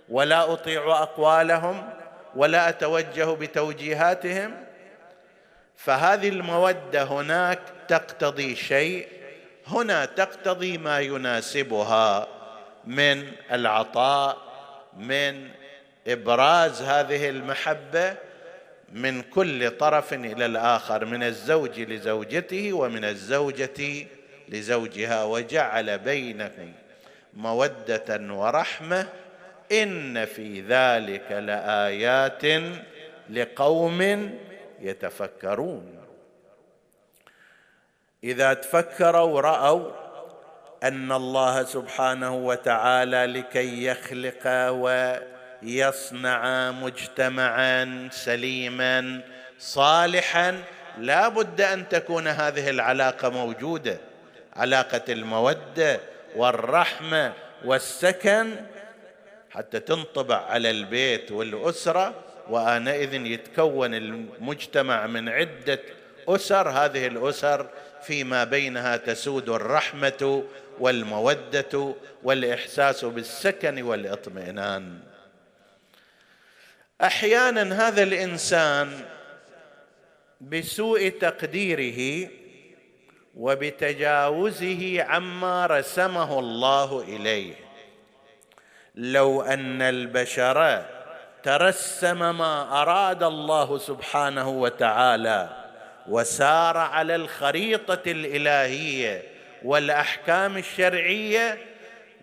ولا 0.09 0.53
أطيع 0.53 1.03
أقوالهم 1.03 1.89
ولا 2.37 2.69
أتوجه 2.69 3.35
بتوجيهاتهم. 3.35 4.65
فهذه 5.77 6.29
المودة 6.29 7.03
هناك 7.03 7.59
تقتضي 7.89 8.57
شيء 8.57 9.09
هنا 9.67 10.05
تقتضي 10.05 10.79
ما 10.79 11.01
يناسبها 11.01 12.29
من 12.85 13.33
العطاء 13.53 14.37
من 14.97 15.49
إبراز 16.07 16.83
هذه 16.83 17.29
المحبة 17.29 18.15
من 18.93 19.23
كل 19.23 19.71
طرف 19.71 20.13
إلى 20.15 20.47
الآخر 20.47 21.05
من 21.05 21.23
الزوج 21.23 21.81
لزوجته 21.81 22.73
ومن 22.73 23.05
الزوجة 23.05 24.07
لزوجها 24.51 25.25
وجعل 25.25 25.99
بينكم 25.99 26.73
مودة 27.35 28.35
ورحمة 28.35 29.07
إن 29.73 30.25
في 30.25 30.61
ذلك 30.61 31.33
لآيات 31.33 32.43
لقوم 33.31 34.31
يتفكرون. 34.81 36.01
إذا 38.25 38.55
تفكروا 38.55 39.41
رأوا 39.41 39.91
أن 40.83 41.13
الله 41.13 41.65
سبحانه 41.65 42.35
وتعالى 42.35 43.27
لكي 43.27 43.85
يخلق 43.85 44.47
ويصنع 45.63 46.71
مجتمعا 46.71 48.09
سليما 48.13 49.21
صالحا 49.59 50.63
لا 50.99 51.29
بد 51.29 51.61
أن 51.61 51.89
تكون 51.89 52.29
هذه 52.29 52.71
العلاقة 52.71 53.29
موجودة. 53.29 54.10
علاقة 54.57 55.03
المودة 55.09 56.01
والرحمة 56.37 57.33
والسكن 57.65 58.57
حتى 59.51 59.81
تنطبع 59.81 60.37
على 60.37 60.71
البيت 60.71 61.33
والأسرة 61.33 62.15
وانئذ 62.49 63.15
يتكون 63.15 63.95
المجتمع 63.95 65.07
من 65.07 65.29
عدة 65.29 65.81
أسر. 66.29 66.69
هذه 66.69 67.07
الأسر 67.07 67.67
فيما 68.03 68.45
بينها 68.45 68.97
تسود 68.97 69.49
الرحمة 69.49 70.45
والمودة 70.81 71.95
والإحساس 72.23 73.05
بالسكن 73.05 73.83
والإطمئنان. 73.83 74.99
أحيانا 77.03 77.89
هذا 77.89 78.03
الإنسان 78.03 79.05
بسوء 80.41 81.09
تقديره 81.09 82.31
وبتجاوزه 83.37 85.03
عما 85.03 85.67
رسمه 85.67 86.39
الله 86.39 87.01
إليه. 87.01 87.55
لو 88.95 89.43
أن 89.43 89.83
البشر 89.83 90.85
ترسم 91.43 92.39
ما 92.39 92.83
أراد 92.83 93.23
الله 93.23 93.79
سبحانه 93.79 94.49
وتعالى 94.49 95.49
وسار 96.09 96.77
على 96.77 97.15
الخريطة 97.15 98.03
الإلهية 98.07 99.23
والأحكام 99.65 100.57
الشرعية 100.57 101.59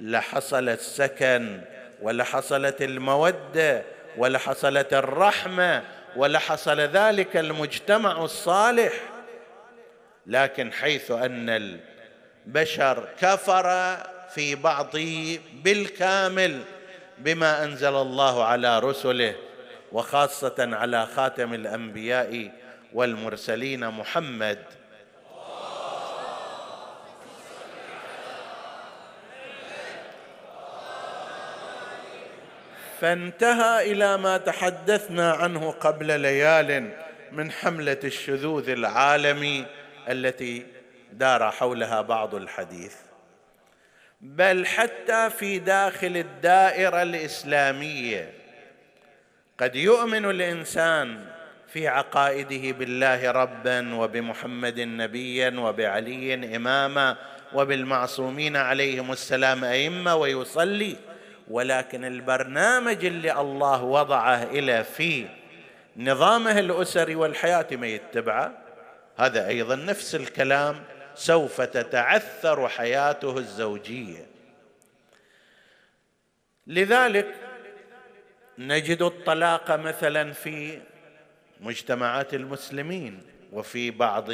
لحصل 0.01 0.69
السكن 0.69 1.61
ولحصلت 2.01 2.81
المودة 2.81 3.83
ولحصلت 4.17 4.93
الرحمة 4.93 5.83
ولحصل 6.15 6.79
ذلك 6.79 7.37
المجتمع 7.37 8.23
الصالح. 8.23 8.93
لكن 10.27 10.73
حيث 10.73 11.11
أن 11.11 11.79
البشر 12.47 13.07
كفر 13.21 13.97
في 14.29 14.55
بعضه 14.55 15.39
بالكامل 15.63 16.61
بما 17.17 17.63
أنزل 17.63 17.95
الله 17.95 18.43
على 18.43 18.79
رسله 18.79 19.35
وخاصة 19.91 20.55
على 20.59 21.05
خاتم 21.05 21.53
الأنبياء 21.53 22.51
والمرسلين 22.93 23.87
محمد. 23.89 24.59
فانتهى 33.01 33.91
إلى 33.91 34.17
ما 34.17 34.37
تحدثنا 34.37 35.31
عنه 35.31 35.71
قبل 35.71 36.19
ليال 36.19 36.89
من 37.31 37.51
حملة 37.51 37.99
الشذوذ 38.03 38.69
العالمي 38.69 39.65
التي 40.09 40.65
دار 41.13 41.51
حولها 41.51 42.01
بعض 42.01 42.35
الحديث. 42.35 42.95
بل 44.21 44.65
حتى 44.65 45.29
في 45.29 45.59
داخل 45.59 46.17
الدائرة 46.17 47.01
الإسلامية 47.01 48.33
قد 49.57 49.75
يؤمن 49.75 50.25
الإنسان 50.25 51.25
في 51.67 51.87
عقائده 51.87 52.77
بالله 52.77 53.31
ربا 53.31 53.95
وبمحمد 53.95 54.79
نبيا 54.79 55.59
وبعلي 55.59 56.55
إماما 56.55 57.17
وبالمعصومين 57.53 58.55
عليهم 58.55 59.11
السلام 59.11 59.63
أئمة 59.63 60.15
ويصلي. 60.15 60.95
ولكن 61.47 62.05
البرنامج 62.05 63.05
اللي 63.05 63.41
الله 63.41 63.83
وضعه 63.83 64.43
إلى 64.43 64.83
في 64.83 65.25
نظامه 65.97 66.59
الأسري 66.59 67.15
والحياة 67.15 67.67
ما 67.71 67.87
يتبعه 67.87 68.66
هذا 69.17 69.47
أيضا 69.47 69.75
نفس 69.75 70.15
الكلام 70.15 70.84
سوف 71.15 71.62
تتعثر 71.62 72.69
حياته 72.69 73.38
الزوجية. 73.38 74.25
لذلك 76.67 77.36
نجد 78.58 79.01
الطلاق 79.01 79.71
مثلا 79.71 80.34
في 80.34 80.82
مجتمعات 81.60 82.34
المسلمين 82.34 83.23
وفي 83.51 83.91
بعض 83.91 84.30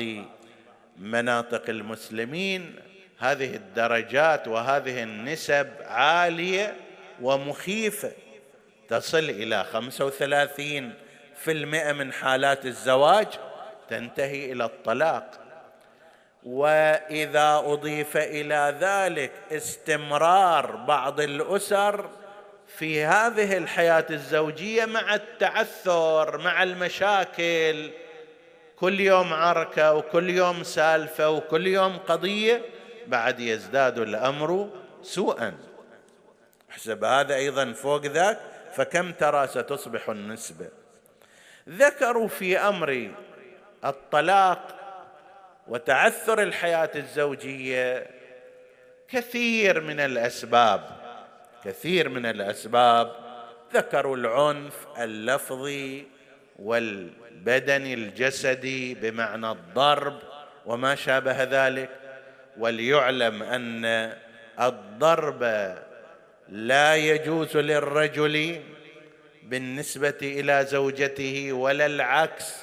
مناطق 0.98 1.69
المسلمين. 1.69 2.76
هذه 3.19 3.56
الدرجات 3.56 4.48
وهذه 4.48 5.04
النسب 5.04 5.69
عالية 5.82 6.76
ومخيفة. 7.22 8.12
تصل 8.89 9.30
في 11.36 11.52
المئة 11.52 11.91
من 11.91 12.13
حالات 12.13 12.65
الزواج. 12.65 13.28
تنتهي 13.93 14.51
إلى 14.51 14.65
الطلاق. 14.65 15.39
وإذا 16.43 17.63
أضيف 17.65 18.17
إلى 18.17 18.75
ذلك 18.79 19.32
استمرار 19.51 20.75
بعض 20.75 21.21
الأسر 21.21 22.10
في 22.77 23.03
هذه 23.03 23.58
الحياة 23.58 24.06
الزوجية 24.10 24.86
مع 24.86 25.15
التعثر 25.15 26.38
مع 26.38 26.63
المشاكل. 26.63 27.91
كل 28.79 28.99
يوم 28.99 29.34
عركة 29.34 29.93
وكل 29.93 30.29
يوم 30.29 30.63
سالفة 30.63 31.29
وكل 31.29 31.67
يوم 31.67 31.97
قضية 31.97 32.62
بعد 33.08 33.39
يزداد 33.39 33.99
الأمر 33.99 34.69
سوءا. 35.01 35.53
احسب 36.71 37.03
هذا 37.03 37.36
أيضا 37.36 37.73
فوق 37.73 38.06
ذاك 38.06 38.39
فكم 38.75 39.12
ترى 39.12 39.47
ستصبح 39.47 40.10
النسبة. 40.10 40.69
ذكروا 41.69 42.27
في 42.27 42.58
أمر 42.58 43.12
الطلاق 43.86 44.76
وتعثر 45.67 46.43
الحياة 46.43 46.89
الزوجية 46.96 48.08
كثير 49.10 49.82
من 49.82 50.00
الأسباب 50.00 50.82
كثير 51.65 52.10
من 52.10 52.26
الأسباب 52.26 53.12
ذكروا 53.74 54.17
العنف 54.17 54.88
اللفظي 55.00 56.08
والبدني 56.60 57.93
الجسدي 57.93 58.93
بمعنى 58.93 59.52
الضرب 59.52 60.19
وما 60.65 60.96
شابه 60.96 61.43
ذلك 61.43 61.89
وليعلم 62.58 63.43
أن 63.43 63.86
الضرب 64.62 65.43
لا 66.50 66.96
يجوز 66.96 67.58
للرجل 67.58 68.62
بالنسبة 69.43 70.17
إلى 70.22 70.65
زوجته 70.65 71.54
ولا 71.54 71.86
العكس. 71.86 72.56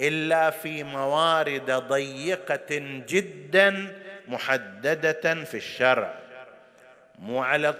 إلا 0.00 0.50
في 0.50 0.84
موارد 0.84 1.70
ضيقة 1.70 2.78
جدا 3.08 3.98
محددة 4.28 5.44
في 5.44 5.56
الشرع. 5.56 6.14
مو 7.18 7.42
على 7.42 7.74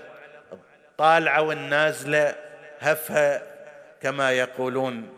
الطالعة 0.52 1.42
والنازلة 1.42 2.34
هفها 2.80 3.42
كما 4.02 4.32
يقولون 4.32 5.08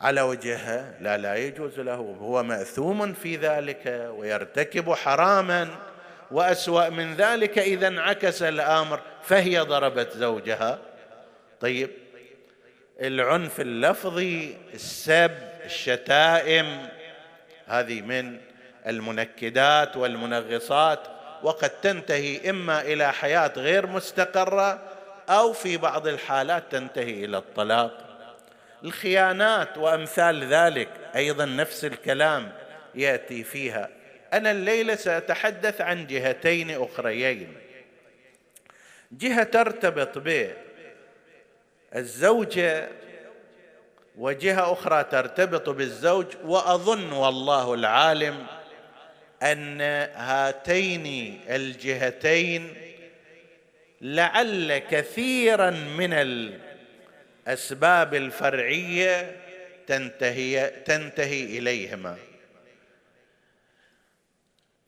على 0.00 0.20
وجهها. 0.20 0.94
لا 1.00 1.16
لا 1.16 1.34
يجوز 1.34 1.80
له. 1.80 2.16
هو 2.20 2.42
مأثوم 2.42 3.12
في 3.12 3.36
ذلك 3.36 4.10
ويرتكب 4.16 4.92
حراما 4.94 5.68
وأسوأ 6.30 6.88
من 6.88 7.14
ذلك 7.14 7.58
إذا 7.58 7.88
انعكس 7.88 8.42
الأمر 8.42 9.00
فهي 9.22 9.58
ضربت 9.60 10.16
زوجها. 10.16 10.78
طيب 11.60 11.90
العنف 13.00 13.60
اللفظي 13.60 14.56
السب 14.74 15.30
الشتائم 15.64 16.88
هذه 17.66 18.00
من 18.00 18.38
المنكدات 18.86 19.96
والمنغصات 19.96 21.00
وقد 21.42 21.70
تنتهي 21.70 22.50
إما 22.50 22.80
إلى 22.80 23.12
حياة 23.12 23.52
غير 23.56 23.86
مستقرة 23.86 24.82
أو 25.28 25.52
في 25.52 25.76
بعض 25.76 26.06
الحالات 26.06 26.62
تنتهي 26.72 27.24
إلى 27.24 27.38
الطلاق. 27.38 28.02
الخيانات 28.84 29.78
وأمثال 29.78 30.44
ذلك 30.44 30.88
أيضا 31.16 31.44
نفس 31.44 31.84
الكلام 31.84 32.52
يأتي 32.94 33.44
فيها. 33.44 33.88
أنا 34.32 34.50
الليلة 34.50 34.94
سأتحدث 34.94 35.80
عن 35.80 36.06
جهتين 36.06 36.82
أخريين. 36.82 37.54
جهة 39.12 39.42
ترتبط 39.42 40.18
بالزوجه 41.92 42.88
وجهة 44.16 44.72
أخرى 44.72 45.04
ترتبط 45.04 45.68
بالزوج 45.68 46.26
وأظن 46.44 47.12
والله 47.12 47.74
العالم 47.74 48.46
أن 49.42 49.80
هاتين 50.14 51.40
الجهتين 51.48 52.74
لعل 54.00 54.78
كثيرا 54.78 55.70
من 55.70 56.12
الأسباب 57.46 58.14
الفرعية 58.14 59.36
تنتهي 59.86 60.70
تنتهي 60.84 61.58
إليهما. 61.58 62.16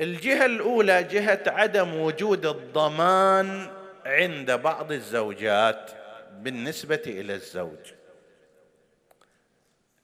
الجهة 0.00 0.46
الأولى 0.46 1.02
جهة 1.02 1.42
عدم 1.46 1.94
وجود 1.94 2.46
الضمان 2.46 3.70
عند 4.06 4.52
بعض 4.52 4.92
الزوجات. 4.92 5.97
بالنسبة 6.38 7.02
إلى 7.06 7.34
الزوج. 7.34 7.92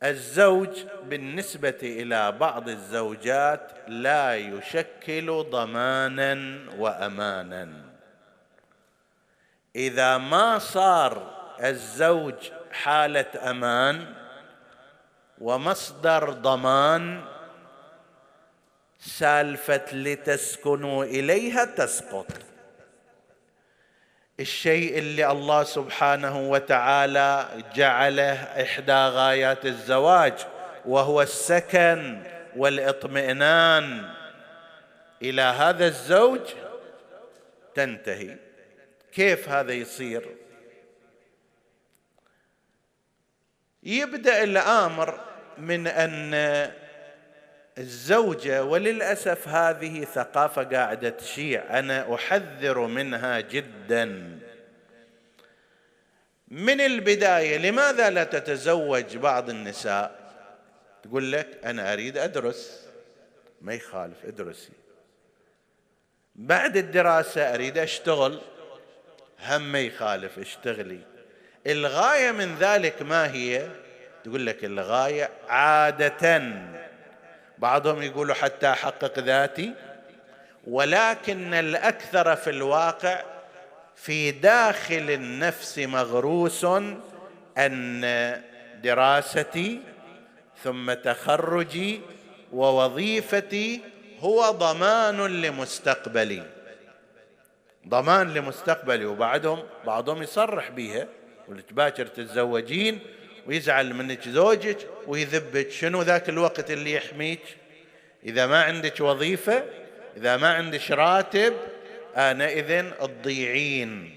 الزوج 0.03 0.85
بالنسبة 1.03 1.79
إلى 1.83 2.33
بعض 2.33 2.69
الزوجات 2.69 3.73
لا 3.89 4.37
يشكل 4.37 5.45
ضمانا 5.51 6.59
وامانا. 6.79 7.85
إذا 9.77 10.19
ما 10.19 10.59
صار 10.59 11.35
الزوج 11.63 12.51
حالة 12.73 13.51
أمان 13.51 14.15
ومصدر 15.39 16.31
ضمان 16.31 17.25
سالفة 18.99 19.95
لتسكنوا 19.95 21.05
إليها 21.05 21.65
تسقط. 21.65 22.27
الشيء 24.41 24.99
اللي 24.99 25.31
الله 25.31 25.65
سبحانه 25.65 26.51
وتعالى 26.51 27.49
جعله 27.75 28.33
إحدى 28.33 28.93
غايات 28.93 29.67
الزواج 29.67 30.35
وهو 30.85 31.23
السكن 31.23 32.23
والإطمئنان. 32.57 34.11
إلى 35.23 35.43
هذا 35.43 35.87
الزوج 35.87 36.41
تنتهي. 37.75 38.37
كيف 39.13 39.49
هذا 39.49 39.73
يصير؟ 39.73 40.37
يبدأ 43.83 44.43
الأمر 44.43 45.21
من 45.59 45.87
أن 45.87 46.35
الزوجة 47.79 48.65
وللأسف 48.65 49.49
هذه 49.49 50.05
ثقافة 50.05 50.63
قاعدة 50.63 51.09
تشيع. 51.09 51.79
أنا 51.79 52.15
أحذر 52.15 52.79
منها 52.79 53.41
جدا. 53.41 54.39
من 56.49 56.81
البداية 56.81 57.59
لماذا 57.59 58.11
لا 58.11 58.25
تتزوج 58.25 59.17
بعض 59.17 59.51
النساء؟ 59.51 60.25
تقول 61.03 61.33
لك 61.33 61.49
أنا 61.65 61.93
أريد 61.93 62.19
أدرس. 62.19 62.87
ما 63.61 63.75
يخالف 63.75 64.25
ادرسي. 64.25 64.73
بعد 66.35 66.77
الدراسة 66.77 67.55
أريد 67.55 67.79
أشتغل. 67.79 68.41
هم 69.47 69.73
ما 69.73 69.81
يخالف 69.81 70.39
اشتغلي. 70.39 71.01
الغاية 71.67 72.31
من 72.31 72.57
ذلك 72.59 73.03
ما 73.03 73.33
هي؟ 73.33 73.69
تقول 74.25 74.47
لك 74.47 74.65
الغاية 74.65 75.31
عادة. 75.49 76.41
بعضهم 77.59 78.03
يقولوا 78.03 78.35
حتى 78.35 78.71
أحقق 78.71 79.19
ذاتي 79.19 79.73
ولكن 80.67 81.55
الأكثر 81.55 82.37
في 82.37 82.51
الواقع 82.51 83.23
في 83.97 84.31
داخل 84.31 85.11
النفس 85.11 85.79
مغروس 85.79 86.67
أن 87.59 88.01
دراستي 88.83 89.81
ثم 90.63 90.93
تخرجي 90.93 92.01
ووظيفتي 92.53 93.81
هو 94.21 94.51
ضمان 94.51 95.43
لمستقبلي. 95.43 96.43
ضمان 97.89 98.35
لمستقبلي 98.35 99.05
وبعدهم 99.05 99.63
بعضهم 99.87 100.23
يصرح 100.23 100.71
بها 100.71 101.07
باكر 101.71 102.07
تتزوجين 102.07 102.99
ويزعل 103.47 103.95
منك 103.95 104.29
زوجك 104.29 104.79
ويذبك. 105.07 105.71
شنو 105.71 106.03
ذاك 106.03 106.29
الوقت 106.29 106.71
اللي 106.71 106.93
يحميك؟ 106.93 107.41
إذا 108.25 108.47
ما 108.47 108.63
عندك 108.63 109.01
وظيفة 109.01 109.65
إذا 110.17 110.37
ما 110.37 110.55
عندك 110.55 110.91
راتب 110.91 111.55
آنئذ 112.17 112.91
تضيعين 112.91 114.17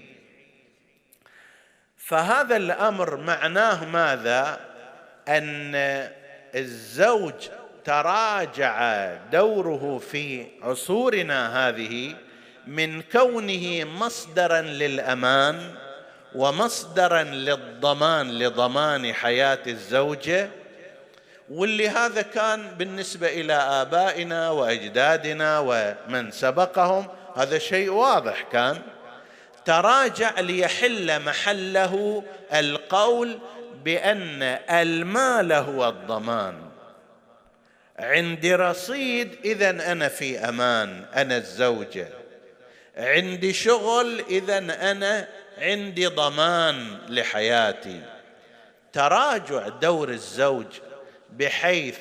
فهذا 1.96 2.56
الأمر 2.56 3.16
معناه 3.16 3.84
ماذا؟ 3.84 4.60
أن 5.28 5.74
الزوج 6.54 7.34
تراجع 7.84 9.14
دوره 9.32 9.98
في 9.98 10.46
عصورنا 10.62 11.68
هذه 11.68 12.16
من 12.66 13.02
كونه 13.02 13.84
مصدرا 13.84 14.60
للأمان. 14.60 15.74
ومصدرا 16.34 17.22
للضمان 17.22 18.38
لضمان 18.38 19.12
حياة 19.12 19.58
الزوجة 19.66 20.50
واللي 21.50 21.88
هذا 21.88 22.22
كان 22.22 22.74
بالنسبة 22.78 23.26
إلى 23.26 23.52
آبائنا 23.52 24.50
وأجدادنا 24.50 25.58
ومن 25.58 26.30
سبقهم 26.30 27.06
هذا 27.36 27.58
شيء 27.58 27.90
واضح 27.90 28.42
كان. 28.52 28.82
تراجع 29.64 30.40
ليحل 30.40 31.22
محله 31.22 32.24
القول 32.54 33.38
بأن 33.84 34.42
المال 34.70 35.52
هو 35.52 35.88
الضمان. 35.88 36.54
عندي 37.98 38.54
رصيد 38.54 39.36
اذا 39.44 39.70
أنا 39.70 40.08
في 40.08 40.38
أمان 40.38 41.04
أنا 41.14 41.36
الزوجة. 41.36 42.08
عندي 42.96 43.52
شغل 43.52 44.24
اذا 44.30 44.58
أنا 44.90 45.28
عندي 45.60 46.06
ضمان 46.06 46.98
لحياتي. 47.08 48.00
تراجع 48.92 49.68
دور 49.68 50.08
الزوج 50.08 50.66
بحيث 51.32 51.98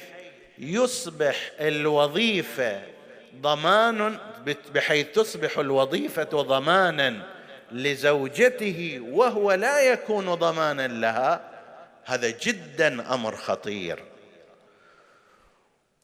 يصبح 0.57 1.51
الوظيفة 1.59 2.81
ضمان 3.41 4.17
بحيث 4.73 5.07
تصبح 5.07 5.57
الوظيفة 5.57 6.23
ضمانا 6.23 7.21
لزوجته 7.71 8.99
وهو 9.11 9.51
لا 9.51 9.79
يكون 9.79 10.33
ضمانا 10.33 10.87
لها 10.87 11.41
هذا 12.05 12.29
جدا 12.29 13.13
أمر 13.13 13.35
خطير. 13.35 14.03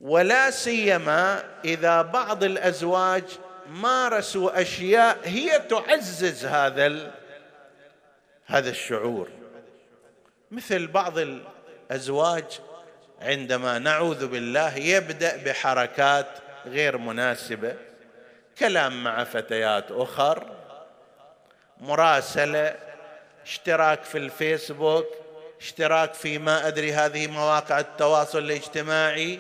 ولا 0.02 0.52
سيما 0.52 1.44
إذا 1.66 2.02
بعض 2.02 2.44
الأزواج 2.44 3.24
مارسوا 3.70 4.62
أشياء 4.62 5.18
هي 5.24 5.60
تعزز 5.60 6.46
هذا 6.46 7.12
هذا 8.46 8.70
الشعور. 8.70 9.28
مثل 10.52 10.88
بعض 10.88 11.18
الأزواج 11.18 12.60
عندما 13.22 13.80
نعوذ 13.80 14.28
بالله 14.28 14.78
يبدأ 14.78 15.38
بحركات 15.38 16.28
غير 16.66 16.98
مناسبة. 16.98 17.76
كلام 18.60 19.04
مع 19.04 19.24
فتيات 19.24 19.92
أخر 19.92 20.52
مراسلة 21.82 22.76
اشتراك 23.46 24.04
في 24.04 24.18
الفيسبوك 24.18 25.06
اشتراك 25.62 26.14
في 26.14 26.38
ما 26.38 26.68
أدري 26.68 26.94
هذه 26.94 27.28
مواقع 27.28 27.80
التواصل 27.80 28.40
الاجتماعي 28.40 29.40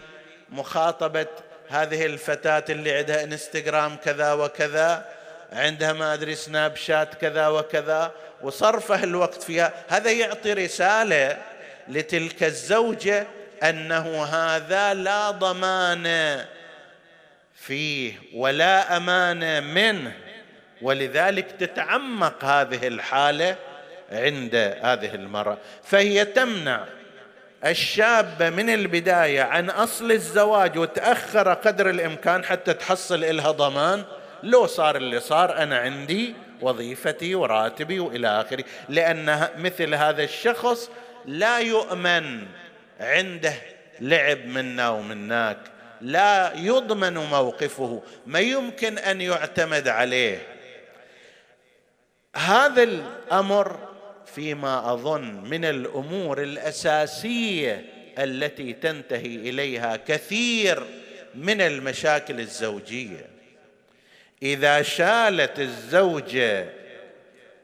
مخاطبة 0.49 1.27
هذه 1.69 2.05
الفتاة 2.05 2.63
اللي 2.69 2.97
عندها 2.97 3.23
إنستغرام 3.23 3.95
كذا 3.95 4.33
وكذا. 4.33 5.05
عندها 5.53 5.93
ما 5.93 6.13
ادري 6.13 6.35
سناب 6.35 6.75
شات 6.75 7.15
كذا 7.15 7.47
وكذا 7.47 8.11
وصرفه 8.41 9.03
الوقت 9.03 9.43
فيها 9.43 9.73
هذا 9.89 10.11
يعطي 10.11 10.53
رسالة 10.53 11.37
لتلك 11.87 12.43
الزوجة 12.43 13.27
أنه 13.63 14.23
هذا 14.25 14.93
لا 14.93 15.31
ضمان 15.31 16.37
فيه 17.55 18.13
ولا 18.33 18.97
أمان 18.97 19.63
منه. 19.63 20.13
ولذلك 20.81 21.51
تتعمق 21.51 22.45
هذه 22.45 22.87
الحالة 22.87 23.55
عند 24.11 24.55
هذه 24.81 25.15
المرأة. 25.15 25.57
فهي 25.83 26.25
تمنع 26.25 26.85
الشابة 27.65 28.49
من 28.49 28.69
البداية 28.69 29.41
عن 29.41 29.69
أصل 29.69 30.11
الزواج 30.11 30.77
وتأخر 30.77 31.53
قدر 31.53 31.89
الإمكان 31.89 32.45
حتى 32.45 32.73
تحصل 32.73 33.23
إلها 33.23 33.51
ضمان 33.51 34.03
لو 34.43 34.67
صار 34.67 34.95
اللي 34.95 35.19
صار 35.19 35.57
أنا 35.57 35.77
عندي 35.77 36.33
وظيفتي 36.61 37.35
وراتبي 37.35 37.99
وإلى 37.99 38.27
آخره. 38.27 38.63
لأن 38.89 39.49
مثل 39.57 39.95
هذا 39.95 40.23
الشخص 40.23 40.89
لا 41.25 41.59
يؤمن 41.59 42.47
عنده 42.99 43.53
لعب 43.99 44.45
منا 44.45 44.89
ومناك. 44.89 45.57
لا 46.01 46.53
يضمن 46.55 47.17
موقفه. 47.17 48.03
ما 48.25 48.39
يمكن 48.39 48.97
أن 48.97 49.21
يعتمد 49.21 49.87
عليه. 49.87 50.41
هذا 52.35 52.83
الأمر 52.83 53.79
فيما 54.35 54.93
أظن 54.93 55.43
من 55.43 55.65
الأمور 55.65 56.41
الأساسية 56.43 57.85
التي 58.19 58.73
تنتهي 58.73 59.35
إليها 59.35 59.95
كثير 59.95 60.83
من 61.35 61.61
المشاكل 61.61 62.39
الزوجية. 62.39 63.32
إذا 64.43 64.81
شالت 64.81 65.59
الزوجة 65.59 66.65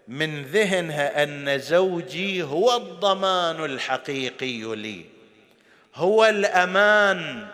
من 0.07 0.43
ذهنها 0.43 1.23
أن 1.23 1.59
زوجي 1.59 2.43
هو 2.43 2.75
الضمان 2.75 3.65
الحقيقي 3.65 4.75
لي. 4.75 5.05
هو 5.95 6.25
الأمان 6.25 7.47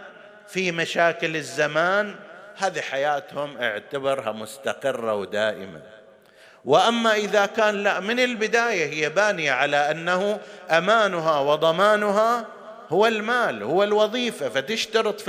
في 0.47 0.71
مشاكل 0.71 1.35
الزمان. 1.35 2.15
هذه 2.57 2.81
حياتهم 2.81 3.57
اعتبرها 3.57 4.31
مستقرة 4.31 5.15
ودائمة. 5.15 5.81
وأما 6.65 7.15
إذا 7.15 7.45
كان 7.45 7.83
لا 7.83 7.99
من 7.99 8.19
البداية 8.19 8.85
هي 8.85 9.09
بانية 9.09 9.51
على 9.51 9.91
أنه 9.91 10.39
أمانها 10.71 11.39
وضمانها 11.39 12.47
هو 12.89 13.07
المال 13.07 13.63
هو 13.63 13.83
الوظيفة 13.83 14.49
فتشترط 14.49 15.21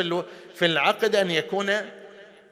في 0.54 0.66
العقد 0.66 1.16
أن 1.16 1.30
يكون 1.30 1.70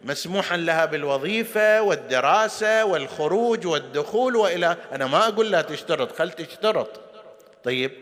مسموحا 0.04 0.56
لها 0.56 0.84
بالوظيفة 0.84 1.82
والدراسة 1.82 2.84
والخروج 2.84 3.66
والدخول 3.66 4.36
وإلى 4.36 4.76
أنا 4.92 5.06
ما 5.06 5.28
أقول 5.28 5.50
لا 5.50 5.62
تشترط 5.62 6.18
خل 6.18 6.30
تشترط. 6.30 7.00
طيب 7.64 7.92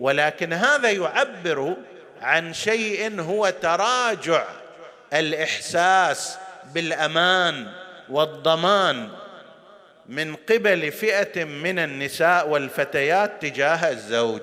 ولكن 0.00 0.52
هذا 0.52 0.90
يعبر 0.90 1.76
عن 2.20 2.52
شيء 2.52 3.20
هو 3.20 3.50
تراجع 3.50 4.44
الإحساس 5.12 6.38
بالأمان 6.74 7.66
والضمان 8.10 9.08
من 10.08 10.34
قبل 10.34 10.92
فئة 10.92 11.44
من 11.44 11.78
النساء 11.78 12.48
والفتيات 12.48 13.42
تجاه 13.42 13.90
الزوج. 13.90 14.42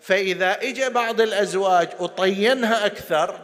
فإذا 0.00 0.52
اجى 0.62 0.88
بعض 0.88 1.20
الأزواج 1.20 1.88
وطينها 1.98 2.86
أكثر 2.86 3.38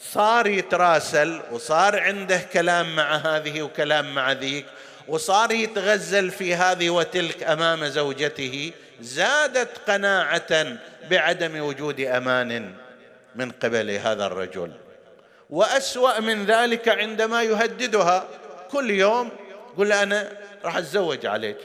صار 0.00 0.46
يتراسل 0.46 1.40
وصار 1.52 2.00
عنده 2.00 2.38
كلام 2.52 2.96
مع 2.96 3.16
هذه 3.16 3.62
وكلام 3.62 4.14
مع 4.14 4.32
ذيك 4.32 4.66
وصار 5.08 5.52
يتغزل 5.52 6.30
في 6.30 6.54
هذه 6.54 6.90
وتلك 6.90 7.42
أمام 7.42 7.86
زوجته 7.86 8.72
زادت 9.00 9.90
قناعة 9.90 10.66
بعدم 11.10 11.60
وجود 11.60 12.00
أمان 12.00 12.74
من 13.34 13.50
قبل 13.50 13.90
هذا 13.90 14.26
الرجل. 14.26 14.72
وأسوأ 15.50 16.20
من 16.20 16.46
ذلك 16.46 16.88
عندما 16.88 17.42
يهددها. 17.42 18.28
كل 18.70 18.90
يوم 18.90 19.30
قل 19.78 19.92
أنا 19.92 20.28
راح 20.64 20.76
أتزوج 20.76 21.26
عليك. 21.26 21.56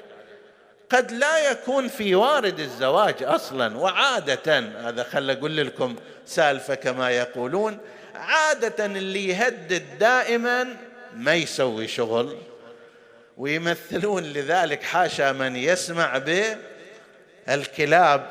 قد 0.89 1.11
لا 1.11 1.51
يكون 1.51 1.87
في 1.87 2.15
وارد 2.15 2.59
الزواج 2.59 3.23
أصلا 3.23 3.77
وعادة. 3.77 4.59
هذا 4.59 5.03
خل 5.03 5.29
أقول 5.29 5.57
لكم 5.57 5.95
سالفة 6.25 6.75
كما 6.75 7.09
يقولون. 7.11 7.77
عادة 8.15 8.85
اللي 8.85 9.27
يهدد 9.27 9.83
دائما 9.99 10.75
ما 11.15 11.35
يسوي 11.35 11.87
شغل 11.87 12.37
ويمثلون 13.37 14.23
لذلك 14.23 14.83
حاشا 14.83 15.31
من 15.31 15.55
يسمع 15.55 16.21
بالكلاب 17.47 18.29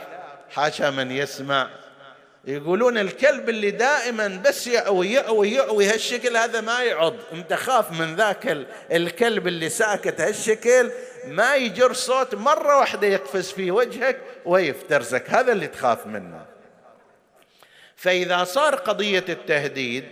حاشا 0.50 0.90
من 0.90 1.10
يسمع. 1.10 1.68
يقولون 2.44 2.98
الكلب 2.98 3.48
اللي 3.48 3.70
دائما 3.70 4.42
بس 4.46 4.66
يعوي 4.66 5.12
يعوي 5.12 5.52
يعوي 5.52 5.86
هالشكل 5.86 6.36
هذا 6.36 6.60
ما 6.60 6.82
يعض. 6.82 7.14
انت 7.32 7.54
خاف 7.54 7.90
من 7.90 8.16
ذاك 8.16 8.66
الكلب 8.92 9.46
اللي 9.48 9.68
ساكت 9.68 10.20
هالشكل 10.20 10.90
ما 11.26 11.56
يجر 11.56 11.92
صوت 11.92 12.34
مرة 12.34 12.78
واحدة 12.78 13.06
يقفز 13.06 13.50
في 13.50 13.70
وجهك 13.70 14.20
ويفترسك 14.44 15.30
هذا 15.30 15.52
اللي 15.52 15.66
تخاف 15.66 16.06
منه. 16.06 16.53
فإذا 18.04 18.44
صار 18.44 18.74
قضية 18.74 19.24
التهديد 19.28 20.04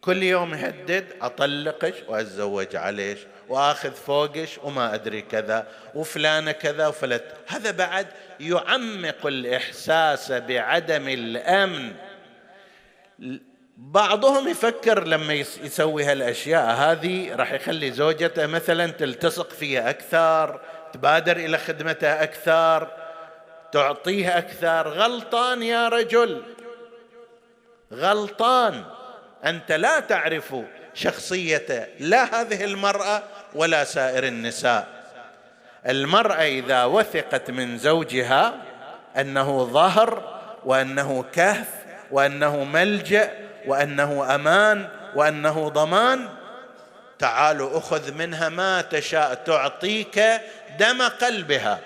كل 0.00 0.22
يوم 0.22 0.54
يهدد 0.54 1.06
أطلقش 1.22 1.94
وأتزوج 2.08 2.76
عليش 2.76 3.18
وأخذ 3.48 3.92
فوقش 3.92 4.58
وما 4.62 4.94
أدري 4.94 5.22
كذا 5.22 5.66
وفلانة 5.94 6.52
كذا 6.52 6.86
وفلت. 6.86 7.34
هذا 7.46 7.70
بعد 7.70 8.06
يعمق 8.40 9.26
الإحساس 9.26 10.32
بعدم 10.32 11.08
الأمن. 11.08 11.92
بعضهم 13.76 14.48
يفكر 14.48 15.04
لما 15.04 15.34
يسوي 15.34 16.04
هالأشياء 16.04 16.74
هذه 16.74 17.34
راح 17.34 17.52
يخلي 17.52 17.90
زوجته 17.90 18.46
مثلا 18.46 18.86
تلتصق 18.86 19.50
فيه 19.50 19.90
أكثر 19.90 20.60
تبادر 20.92 21.36
إلى 21.36 21.58
خدمته 21.58 22.22
أكثر 22.22 22.90
تعطيه 23.72 24.38
أكثر. 24.38 24.88
غلطان 24.88 25.62
يا 25.62 25.88
رجل. 25.88 26.55
غلطان. 27.92 28.84
أنت 29.44 29.72
لا 29.72 30.00
تعرف 30.00 30.56
شخصية 30.94 31.88
لا 32.00 32.40
هذه 32.40 32.64
المرأة 32.64 33.22
ولا 33.54 33.84
سائر 33.84 34.26
النساء. 34.26 34.86
المرأة 35.86 36.42
إذا 36.42 36.84
وثقت 36.84 37.50
من 37.50 37.78
زوجها 37.78 38.54
أنه 39.16 39.64
ظهر 39.64 40.40
وأنه 40.64 41.24
كهف 41.32 41.68
وأنه 42.10 42.64
ملجأ 42.64 43.30
وأنه 43.66 44.34
أمان 44.34 44.88
وأنه 45.14 45.68
ضمان 45.68 46.28
تعالوا 47.18 47.78
أخذ 47.78 48.12
منها 48.12 48.48
ما 48.48 48.82
تشاء 48.82 49.34
تعطيك 49.34 50.40
دم 50.78 51.02
قلبها. 51.02 51.80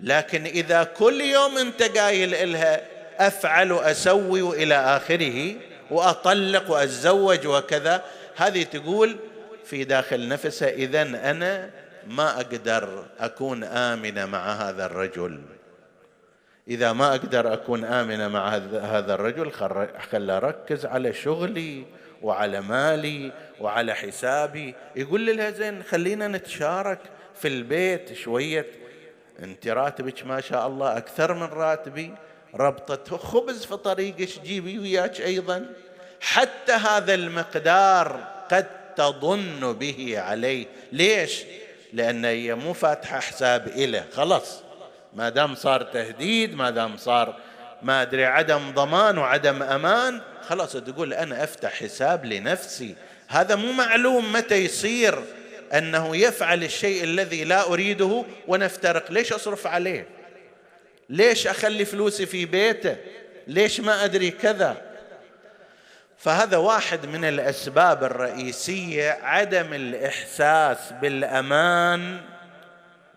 لكن 0.00 0.44
إذا 0.44 0.84
كل 0.84 1.20
يوم 1.20 1.58
أنت 1.58 1.82
قايل 1.98 2.34
إلها 2.34 2.80
أفعل 3.18 3.72
وأسوي 3.72 4.42
والى 4.42 4.74
آخره 4.74 5.54
وأطلق 5.90 6.70
وأتزوج 6.70 7.46
وكذا. 7.46 8.02
هذه 8.36 8.62
تقول 8.62 9.16
في 9.64 9.84
داخل 9.84 10.28
نفسها 10.28 10.68
اذا 10.68 11.02
أنا 11.02 11.70
ما 12.06 12.36
أقدر 12.36 13.04
أكون 13.20 13.64
امنه 13.64 14.26
مع 14.26 14.52
هذا 14.52 14.86
الرجل. 14.86 15.40
إذا 16.68 16.92
ما 16.92 17.14
أقدر 17.14 17.52
أكون 17.52 17.84
امنه 17.84 18.28
مع 18.28 18.48
هذا 18.82 19.14
الرجل 19.14 19.52
خل 20.10 20.30
أركز 20.30 20.86
على 20.86 21.12
شغلي 21.12 21.84
وعلى 22.22 22.60
مالي 22.60 23.32
وعلى 23.60 23.94
حسابي. 23.94 24.74
يقول 24.96 25.36
لها 25.36 25.50
زين 25.50 25.82
خلينا 25.82 26.28
نتشارك 26.28 26.98
في 27.34 27.48
البيت 27.48 28.12
شوية. 28.12 28.66
أنت 29.42 29.68
راتبك 29.68 30.26
ما 30.26 30.40
شاء 30.40 30.66
الله 30.66 30.96
أكثر 30.96 31.34
من 31.34 31.42
راتبي. 31.42 32.14
ربطة 32.54 33.16
خبز 33.16 33.64
في 33.64 33.76
طريقك 33.76 34.42
جيبي 34.44 34.78
وياك 34.78 35.20
أيضا. 35.20 35.66
حتى 36.20 36.72
هذا 36.72 37.14
المقدار 37.14 38.28
قد 38.50 38.66
تظن 38.96 39.72
به 39.72 40.20
عليه. 40.20 40.66
ليش؟ 40.92 41.42
لأن 41.92 42.24
هي 42.24 42.54
مو 42.54 42.72
فاتحة 42.72 43.20
حساب 43.20 43.68
إله. 43.68 44.04
خلاص. 44.12 44.62
ما 45.14 45.28
دام 45.28 45.54
صار 45.54 45.82
تهديد 45.82 46.54
ما 46.54 46.70
دام 46.70 46.96
صار 46.96 47.36
ما 47.82 48.02
أدري 48.02 48.24
عدم 48.24 48.70
ضمان 48.70 49.18
وعدم 49.18 49.62
أمان 49.62 50.20
خلاص 50.48 50.72
تقول 50.72 51.14
أنا 51.14 51.44
أفتح 51.44 51.72
حساب 51.72 52.24
لنفسي. 52.24 52.94
هذا 53.28 53.54
مو 53.54 53.72
معلوم 53.72 54.32
متى 54.32 54.54
يصير 54.54 55.22
أنه 55.72 56.16
يفعل 56.16 56.64
الشيء 56.64 57.04
الذي 57.04 57.44
لا 57.44 57.66
أريده 57.68 58.24
ونفترق. 58.48 59.10
ليش 59.10 59.32
أصرف 59.32 59.66
عليه؟ 59.66 60.06
ليش 61.08 61.46
أخلي 61.46 61.84
فلوسي 61.84 62.26
في 62.26 62.46
بيته؟ 62.46 62.96
ليش 63.46 63.80
ما 63.80 64.04
أدري 64.04 64.30
كذا؟ 64.30 64.82
فهذا 66.18 66.56
واحد 66.56 67.06
من 67.06 67.24
الأسباب 67.24 68.04
الرئيسية 68.04 69.18
عدم 69.22 69.74
الإحساس 69.74 70.78
بالأمان 71.00 72.20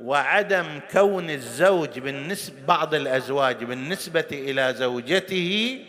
وعدم 0.01 0.79
كون 0.91 1.29
الزوج 1.29 1.99
بالنسبة 1.99 2.55
بعض 2.67 2.93
الأزواج 2.93 3.63
بالنسبة 3.63 4.25
إلى 4.31 4.73
زوجته 4.77 5.79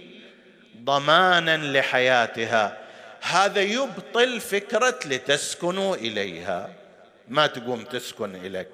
ضمانا 0.85 1.57
لحياتها. 1.57 2.79
هذا 3.21 3.61
يبطل 3.61 4.41
فكرة 4.41 4.99
لتسكنوا 5.07 5.97
إليها. 5.97 6.71
ما 7.29 7.47
تقوم 7.47 7.85
تسكن 7.85 8.35
إليك. 8.35 8.69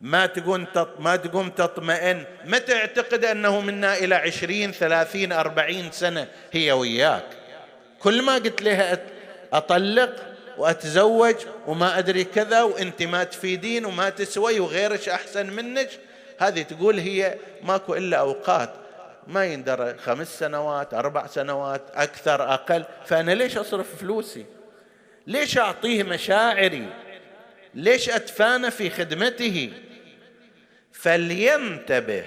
ما 0.00 0.26
تقوم 0.26 0.66
ما 0.98 1.16
تقوم 1.16 1.50
تطمئن. 1.50 2.24
ما 2.44 2.58
تعتقد 2.58 3.24
أنه 3.24 3.60
منا 3.60 3.98
إلى 3.98 4.14
عشرين 4.14 4.72
ثلاثين 4.72 5.32
أربعين 5.32 5.90
سنة 5.92 6.28
هي 6.52 6.72
وياك؟ 6.72 7.24
كل 8.00 8.22
ما 8.22 8.34
قلت 8.34 8.62
لها 8.62 8.98
أطلق 9.52 10.16
وأتزوج 10.58 11.34
وما 11.66 11.98
أدري 11.98 12.24
كذا 12.24 12.62
وأنت 12.62 13.02
ما 13.02 13.24
تفيدين 13.24 13.84
وما 13.84 14.10
تسوي 14.10 14.60
وغيرك 14.60 15.08
أحسن 15.08 15.46
منك 15.46 15.88
هذه 16.38 16.62
تقول 16.62 16.98
هي 16.98 17.38
ماكو 17.62 17.94
إلا 17.94 18.16
أوقات. 18.16 18.70
ما 19.26 19.44
يندرى 19.44 19.94
خمس 19.98 20.38
سنوات 20.38 20.94
أربع 20.94 21.26
سنوات 21.26 21.82
أكثر 21.94 22.54
أقل. 22.54 22.84
فأنا 23.06 23.32
ليش 23.32 23.58
أصرف 23.58 23.96
فلوسي؟ 24.00 24.46
ليش 25.26 25.58
أعطيه 25.58 26.02
مشاعري؟ 26.02 26.86
ليش 27.74 28.10
اتفانى 28.10 28.70
في 28.70 28.90
خدمته؟ 28.90 29.72
فلينتبه 30.92 32.24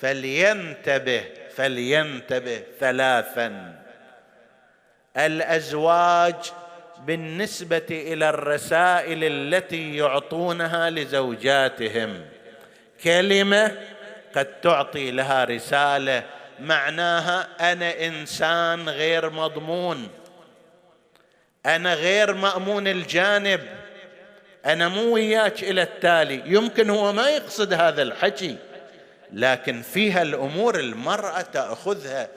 فلينتبه 0.00 1.24
فلينتبه 1.56 2.62
ثلاثا. 2.80 3.74
الأزواج 5.16 6.34
بالنسبة 6.98 7.86
إلى 7.90 8.28
الرسائل 8.28 9.24
التي 9.24 9.96
يعطونها 9.96 10.90
لزوجاتهم. 10.90 12.26
كلمة 13.04 13.78
قد 14.36 14.60
تعطي 14.60 15.10
لها 15.10 15.44
رسالة 15.44 16.22
معناها 16.60 17.72
أنا 17.72 18.06
إنسان 18.06 18.88
غير 18.88 19.30
مضمون. 19.30 20.08
أنا 21.66 21.94
غير 21.94 22.34
مأمون 22.34 22.88
الجانب. 22.88 23.60
أنا 24.66 24.88
مو 24.88 25.14
وياك 25.14 25.62
إلى 25.62 25.82
التالي. 25.82 26.42
يمكن 26.46 26.90
هو 26.90 27.12
ما 27.12 27.28
يقصد 27.28 27.72
هذا 27.72 28.02
الحكي 28.02 28.56
لكن 29.32 29.82
فيها 29.82 30.22
الأمور 30.22 30.80
المرأة 30.80 31.40
تأخذها 31.40 32.28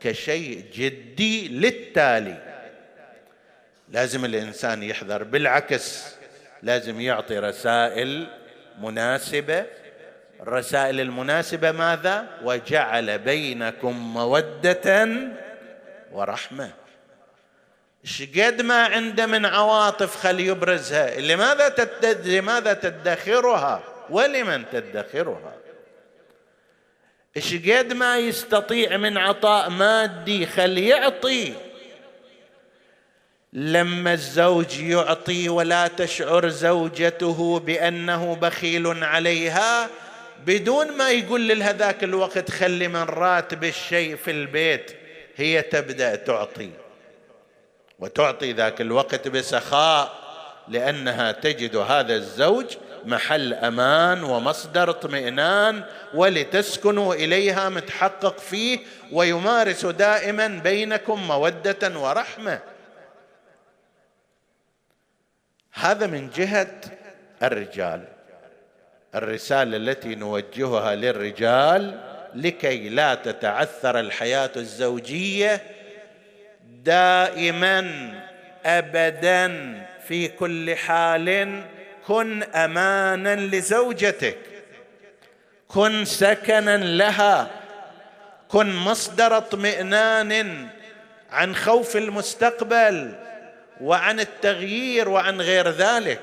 كشيء 0.00 0.64
جدي 0.74 1.48
للتالي. 1.48 2.38
لازم 3.88 4.24
الإنسان 4.24 4.82
يحذر 4.82 5.22
بالعكس 5.22 6.14
لازم 6.62 7.00
يعطي 7.00 7.38
رسائل 7.38 8.26
مناسبة. 8.80 9.64
الرسائل 10.40 11.00
المناسبة 11.00 11.72
ماذا؟ 11.72 12.26
وجعل 12.44 13.18
بينكم 13.18 14.14
مودة 14.14 15.08
ورحمة. 16.12 16.81
شقد 18.04 18.62
ما 18.62 18.84
عنده 18.84 19.26
من 19.26 19.46
عواطف 19.46 20.16
خل 20.16 20.40
يبرزها. 20.40 21.20
لماذا. 21.20 21.88
لماذا 22.24 22.72
تدخرها؟ 22.72 23.82
ولمن 24.10 24.64
تدخرها؟ 24.72 25.54
شقد 27.38 27.92
ما 27.92 28.18
يستطيع 28.18 28.96
من 28.96 29.18
عطاء 29.18 29.70
مادي 29.70 30.46
خل 30.46 30.78
يعطي. 30.78 31.54
لما 33.52 34.12
الزوج 34.12 34.80
يعطي 34.80 35.48
ولا 35.48 35.86
تشعر 35.88 36.48
زوجته 36.48 37.58
بأنه 37.58 38.34
بخيل 38.34 39.04
عليها 39.04 39.88
بدون 40.46 40.92
ما 40.92 41.10
يقول 41.10 41.48
لها 41.48 41.72
ذاك 41.72 42.04
الوقت 42.04 42.50
خلي 42.50 42.88
من 42.88 43.02
راتب 43.02 43.64
الشيء 43.64 44.16
في 44.16 44.30
البيت 44.30 44.90
هي 45.36 45.62
تبدأ 45.62 46.14
تعطي. 46.14 46.70
وتعطي 48.02 48.52
ذاك 48.52 48.80
الوقت 48.80 49.28
بسخاء 49.28 50.12
لأنها 50.68 51.32
تجد 51.32 51.76
هذا 51.76 52.14
الزوج 52.14 52.66
محل 53.04 53.54
أمان 53.54 54.22
ومصدر 54.24 54.90
اطمئنان 54.90 55.84
ولتسكنوا 56.14 57.14
إليها 57.14 57.68
متحقق 57.68 58.38
فيه 58.38 58.78
ويمارس 59.12 59.86
دائما 59.86 60.48
بينكم 60.48 61.28
مودة 61.28 62.00
ورحمة. 62.00 62.58
هذا 65.72 66.06
من 66.06 66.30
جهة 66.30 66.80
الرجال. 67.42 68.04
الرسالة 69.14 69.76
التي 69.76 70.14
نوجهها 70.14 70.94
للرجال 70.94 72.00
لكي 72.34 72.88
لا 72.88 73.14
تتعثر 73.14 74.00
الحياة 74.00 74.50
الزوجية 74.56 75.62
دائما 76.84 78.10
ابدا 78.64 79.48
في 80.08 80.28
كل 80.28 80.76
حال 80.76 81.62
كن 82.06 82.42
امانا 82.42 83.36
لزوجتك. 83.36 84.38
كن 85.68 86.04
سكنا 86.04 86.76
لها. 86.76 87.50
كن 88.48 88.74
مصدر 88.76 89.36
اطمئنان 89.36 90.66
عن 91.30 91.54
خوف 91.54 91.96
المستقبل 91.96 93.14
وعن 93.80 94.20
التغيير 94.20 95.08
وعن 95.08 95.40
غير 95.40 95.68
ذلك. 95.68 96.20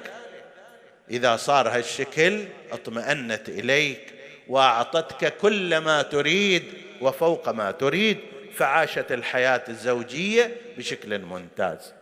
إذا 1.12 1.36
صار 1.36 1.70
هالشكل 1.70 2.45
اطمأنت 2.72 3.49
إليك 3.49 4.14
وأعطتك 4.47 5.38
كل 5.38 5.78
ما 5.78 6.01
تريد 6.01 6.64
وفوق 7.01 7.49
ما 7.49 7.72
تريد. 7.72 8.18
فعاشت 8.54 9.12
الحياة 9.12 9.64
الزوجية 9.70 10.58
بشكل 10.78 11.20
ممتاز. 11.20 11.93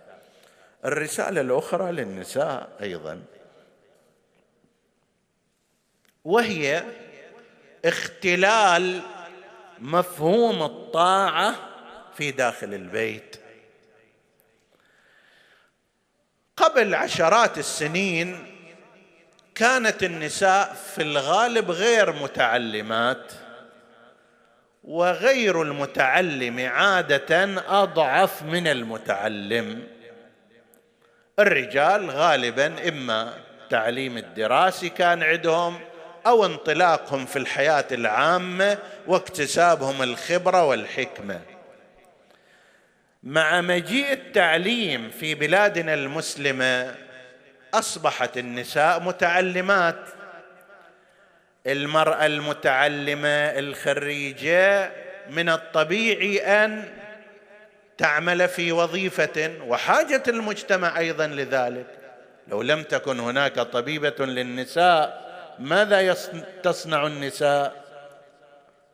الرسالة 0.85 1.41
الأخرى 1.41 1.91
للنساء 1.91 2.69
أيضا. 2.81 3.23
وهي 6.23 6.83
اختلال 7.85 9.01
مفهوم 9.79 10.63
الطاعة 10.63 11.55
في 12.17 12.31
داخل 12.31 12.73
البيت. 12.73 13.35
قبل 16.57 16.95
عشرات 16.95 17.57
السنين 17.57 18.53
كانت 19.55 20.03
النساء 20.03 20.73
في 20.73 21.01
الغالب 21.01 21.71
غير 21.71 22.13
متعلمات. 22.13 23.33
وغير 24.87 25.61
المتعلم 25.61 26.59
عادة 26.59 27.61
أضعف 27.67 28.43
من 28.43 28.67
المتعلم. 28.67 29.83
الرجال 31.39 32.09
غالبا 32.09 32.89
إما 32.89 33.33
التعليم 33.63 34.17
الدراسي 34.17 34.89
كان 34.89 35.23
عندهم 35.23 35.79
أو 36.27 36.45
انطلاقهم 36.45 37.25
في 37.25 37.39
الحياة 37.39 37.85
العامة 37.91 38.77
واكتسابهم 39.07 40.03
الخبرة 40.03 40.65
والحكمة. 40.65 41.41
مع 43.23 43.61
مجيء 43.61 44.13
التعليم 44.13 45.09
في 45.09 45.35
بلادنا 45.35 45.93
المسلمة 45.93 46.95
أصبحت 47.73 48.37
النساء 48.37 48.99
متعلمات. 48.99 50.16
المرأة 51.67 52.25
المتعلمة 52.25 53.29
الخريجة 53.29 54.91
من 55.29 55.49
الطبيعي 55.49 56.39
أن 56.39 56.93
تعمل 57.97 58.47
في 58.47 58.71
وظيفة 58.71 59.53
وحاجة 59.67 60.23
المجتمع 60.27 60.97
أيضا 60.97 61.27
لذلك. 61.27 61.87
لو 62.47 62.61
لم 62.61 62.83
تكن 62.83 63.19
هناك 63.19 63.55
طبيبة 63.55 64.25
للنساء 64.25 65.27
ماذا 65.59 66.13
تصنع 66.63 67.07
النساء؟ 67.07 67.85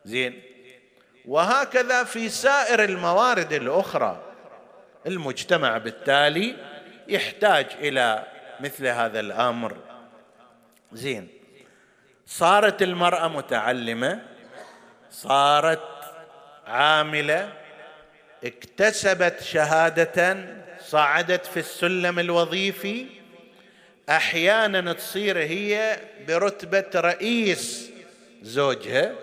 زين. 0.04 0.42
وهكذا 1.24 2.04
في 2.04 2.28
سائر 2.28 2.84
الموارد 2.84 3.52
الأخرى. 3.52 4.22
المجتمع 5.06 5.78
بالتالي 5.78 6.56
يحتاج 7.08 7.66
إلى 7.80 8.24
مثل 8.60 8.86
هذا 8.86 9.20
الأمر. 9.20 9.76
زين. 10.92 11.43
صارت 12.26 12.82
المرأة 12.82 13.28
متعلمة 13.28 14.22
صارت 15.10 15.88
عاملة 16.66 17.52
اكتسبت 18.44 19.42
شهادة 19.42 20.46
صعدت 20.80 21.46
في 21.46 21.56
السلم 21.56 22.18
الوظيفي. 22.18 23.06
أحيانا 24.08 24.92
تصير 24.92 25.38
هي 25.38 26.00
برتبة 26.28 27.00
رئيس 27.00 27.90
زوجها 28.42 29.14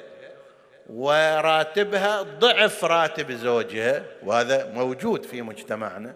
وراتبها 0.89 2.21
ضعف 2.21 2.85
راتب 2.85 3.31
زوجها 3.31 4.05
وهذا 4.23 4.71
موجود 4.73 5.25
في 5.25 5.41
مجتمعنا. 5.41 6.15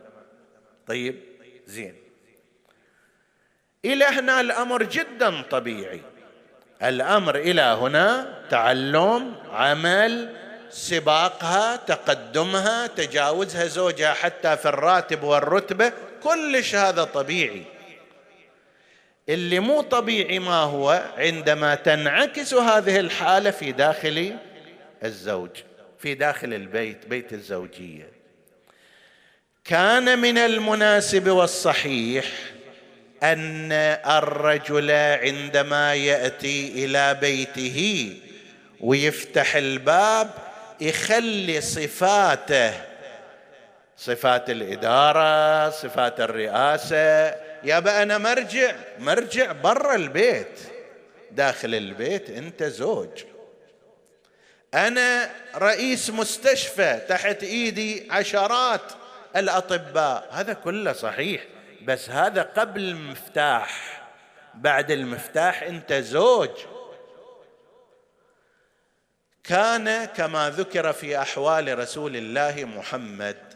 طيب 0.87 1.19
زين. 1.65 1.95
إلى 3.85 4.05
هنا 4.05 4.41
الأمر 4.41 4.83
جدا 4.83 5.41
طبيعي. 5.41 6.01
الأمر 6.83 7.35
إلى 7.35 7.61
هنا 7.61 8.37
تعلم 8.49 9.35
عمل 9.53 10.35
سباقها 10.69 11.75
تقدمها 11.75 12.87
تجاوزها 12.87 13.65
زوجها 13.65 14.13
حتى 14.13 14.57
في 14.57 14.69
الراتب 14.69 15.23
والرتبة 15.23 15.91
كلش 16.23 16.75
هذا 16.75 17.03
طبيعي. 17.03 17.63
اللي 19.29 19.59
مو 19.59 19.81
طبيعي 19.81 20.39
ما 20.39 20.55
هو 20.55 21.03
عندما 21.17 21.75
تنعكس 21.75 22.53
هذه 22.53 22.99
الحالة 22.99 23.51
في 23.51 23.71
داخل 23.71 24.35
الزوج 25.03 25.49
في 25.99 26.13
داخل 26.13 26.53
البيت 26.53 27.07
بيت 27.07 27.33
الزوجية. 27.33 28.09
كان 29.63 30.19
من 30.19 30.37
المناسب 30.37 31.29
والصحيح 31.29 32.25
أن 33.23 33.71
الرجل 34.07 34.91
عندما 34.91 35.95
يأتي 35.95 36.85
إلى 36.85 37.13
بيته 37.13 38.17
ويفتح 38.79 39.55
الباب 39.55 40.29
يخلي 40.81 41.61
صفاته 41.61 42.73
صفات 43.97 44.49
الإدارة 44.49 45.69
صفات 45.69 46.19
الرئاسة 46.19 47.35
يا 47.63 48.01
أنا 48.03 48.17
مرجع 48.17 48.75
مرجع 48.99 49.51
برا 49.51 49.95
البيت 49.95 50.59
داخل 51.31 51.75
البيت 51.75 52.29
أنت 52.29 52.63
زوج. 52.63 53.23
أنا 54.73 55.31
رئيس 55.55 56.09
مستشفى 56.09 56.99
تحت 57.09 57.43
إيدي 57.43 58.07
عشرات 58.11 58.81
الأطباء 59.35 60.27
هذا 60.31 60.53
كله 60.53 60.93
صحيح. 60.93 61.41
بس 61.85 62.09
هذا 62.09 62.41
قبل 62.41 62.81
المفتاح. 62.81 64.01
بعد 64.53 64.91
المفتاح 64.91 65.63
انت 65.63 65.93
زوج. 65.93 66.49
كان 69.43 70.05
كما 70.05 70.49
ذكر 70.49 70.93
في 70.93 71.21
أحوال 71.21 71.79
رسول 71.79 72.15
الله 72.15 72.65
محمد. 72.65 73.55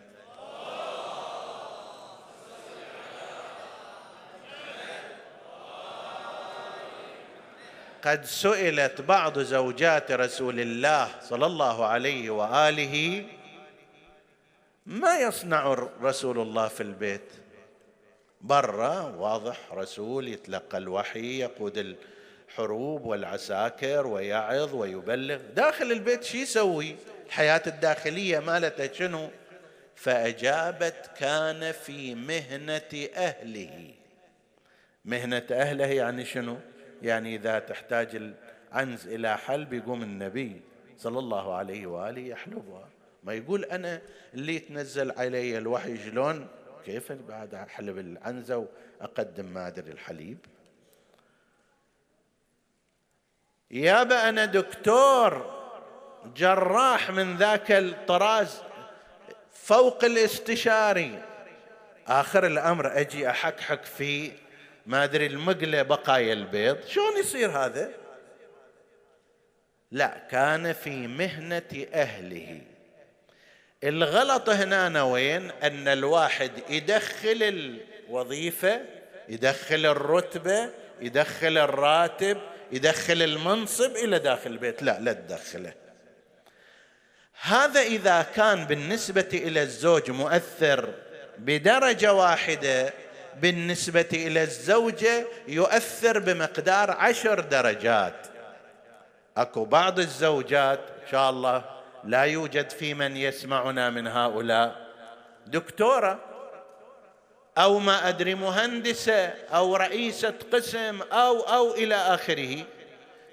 قد 8.03 8.25
سئلت 8.25 9.01
بعض 9.01 9.39
زوجات 9.39 10.11
رسول 10.11 10.59
الله 10.59 11.21
صلى 11.21 11.45
الله 11.45 11.86
عليه 11.86 12.30
وآله 12.30 13.25
ما 14.86 15.17
يصنع 15.19 15.88
رسول 16.01 16.39
الله 16.39 16.67
في 16.67 16.84
البيت؟ 16.84 17.49
برا 18.41 19.01
واضح 19.01 19.73
رسول 19.73 20.27
يتلقى 20.27 20.77
الوحي 20.77 21.39
يقود 21.39 21.95
الحروب 22.47 23.05
والعساكر 23.05 24.07
ويعظ 24.07 24.73
ويبلغ. 24.75 25.39
داخل 25.55 25.91
البيت 25.91 26.23
شو 26.23 26.37
يسوي؟ 26.37 26.95
الحياة 27.25 27.61
الداخلية 27.67 28.39
مالته 28.39 28.93
شنو؟ 28.93 29.29
فأجابت 29.95 31.11
كان 31.17 31.71
في 31.71 32.15
مهنة 32.15 33.07
أهله. 33.15 33.93
مهنة 35.05 35.45
أهله 35.51 35.85
يعني 35.85 36.25
شنو؟ 36.25 36.57
يعني 37.01 37.35
إذا 37.35 37.59
تحتاج 37.59 38.31
العنز 38.71 39.07
إلى 39.07 39.37
حل 39.37 39.65
بيقوم 39.65 40.03
النبي 40.03 40.61
صلى 40.97 41.19
الله 41.19 41.55
عليه 41.55 41.87
وآله 41.87 42.21
يحلبها. 42.21 42.89
ما 43.23 43.33
يقول 43.33 43.65
أنا 43.65 44.01
اللي 44.33 44.59
تنزل 44.59 45.11
علي 45.11 45.57
الوحي 45.57 45.97
شلون؟ 45.97 46.47
كيف 46.86 47.11
بعد 47.11 47.53
احلب 47.55 47.97
العنزه 47.97 48.67
وأقدم 49.01 49.45
ما 49.45 49.67
ادري 49.67 49.91
الحليب؟ 49.91 50.38
يابا 53.71 54.30
أنا 54.30 54.45
دكتور 54.45 55.59
جراح 56.36 57.11
من 57.11 57.38
ذاك 57.38 57.71
الطراز 57.71 58.61
فوق 59.51 60.03
الاستشاري. 60.03 61.23
آخر 62.07 62.45
الأمر 62.45 62.99
أجي 62.99 63.30
أحكحك 63.30 63.84
في 63.84 64.32
ما 64.86 65.03
ادري 65.03 65.25
المقلة 65.25 65.82
بقايا 65.82 66.34
البيض. 66.34 66.86
شلون 66.86 67.17
يصير 67.19 67.49
هذا؟ 67.49 67.91
لا 69.91 70.27
كان 70.32 70.73
في 70.73 71.07
مهنة 71.07 71.88
أهله. 71.93 72.61
الغلط 73.84 74.49
هنا 74.49 75.03
وين؟ 75.03 75.51
أن 75.51 75.88
الواحد 75.88 76.51
يدخل 76.69 77.77
الوظيفة 78.09 78.82
يدخل 79.30 79.86
الرتبة 79.86 80.69
يدخل 81.01 81.57
الراتب 81.57 82.38
يدخل 82.71 83.21
المنصب 83.21 83.95
إلى 83.95 84.19
داخل 84.19 84.51
البيت. 84.51 84.84
لا 84.84 84.99
لا 84.99 85.13
تدخله. 85.13 85.73
هذا 87.41 87.82
إذا 87.82 88.21
كان 88.36 88.65
بالنسبة 88.65 89.30
إلى 89.34 89.61
الزوج 89.61 90.11
مؤثر 90.11 90.93
بدرجة 91.38 92.13
واحدة 92.13 92.93
بالنسبة 93.41 94.09
إلى 94.13 94.43
الزوجة 94.43 95.27
يؤثر 95.47 96.19
بمقدار 96.19 96.91
عشر 96.91 97.39
درجات. 97.39 98.27
أكو 99.38 99.65
بعض 99.65 99.99
الزوجات 99.99 100.80
إن 100.80 101.11
شاء 101.11 101.30
الله 101.30 101.78
لا 102.04 102.24
يوجد 102.24 102.70
في 102.70 102.93
من 102.93 103.18
يسمعنا 103.18 103.89
من 103.89 104.08
هؤلاء. 104.08 104.89
دكتورة 105.47 106.20
أو 107.58 107.80
ما 107.80 108.10
أدري 108.10 108.36
مهندسة 108.36 109.28
أو 109.28 109.76
رئيسة 109.76 110.34
قسم 110.54 111.02
أو 111.02 111.39
أو 111.39 111.74
إلى 111.74 111.95
آخره. 111.95 112.66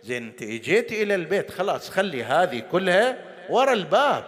زين 0.03 0.27
أنت 0.27 0.43
إجيت 0.43 0.93
إلى 0.93 1.15
البيت 1.15 1.51
خلاص 1.51 1.91
خلي 1.91 2.25
هذه 2.25 2.59
كلها 2.59 3.17
ورا 3.51 3.73
الباب. 3.73 4.25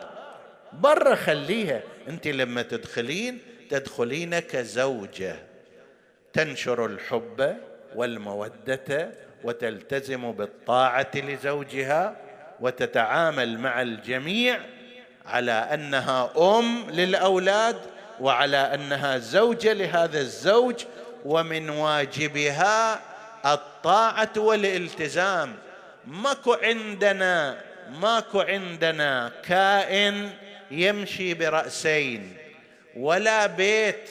برا 0.73 1.15
خليها. 1.15 1.83
أنت 2.09 2.29
لما 2.29 2.63
تدخلين 2.63 3.39
تدخلين 3.71 4.39
كزوجة. 4.39 5.37
تنشر 6.33 6.87
الحب 6.87 7.57
والمودة 7.95 9.11
وتلتزم 9.45 10.33
بالطاعة 10.33 11.11
لزوجها. 11.15 12.28
وتتعامل 12.61 13.59
مع 13.59 13.83
الجميع 13.83 14.59
على 15.27 15.53
أنها 15.53 16.33
أم 16.59 16.91
للأولاد 16.91 17.77
وعلى 18.21 18.57
أنها 18.57 19.19
زوجة 19.19 19.73
لهذا 19.73 20.21
الزوج 20.21 20.85
ومن 21.25 21.71
واجبها 21.71 23.01
الطاعة 23.47 24.33
والالتزام. 24.37 25.55
ماكو 26.07 26.53
عندنا 26.53 27.61
ماكو 28.01 28.41
عندنا 28.41 29.33
كائن 29.45 30.31
يمشي 30.71 31.35
برأسين 31.35 32.37
ولا 32.97 33.47
بيت 33.47 34.11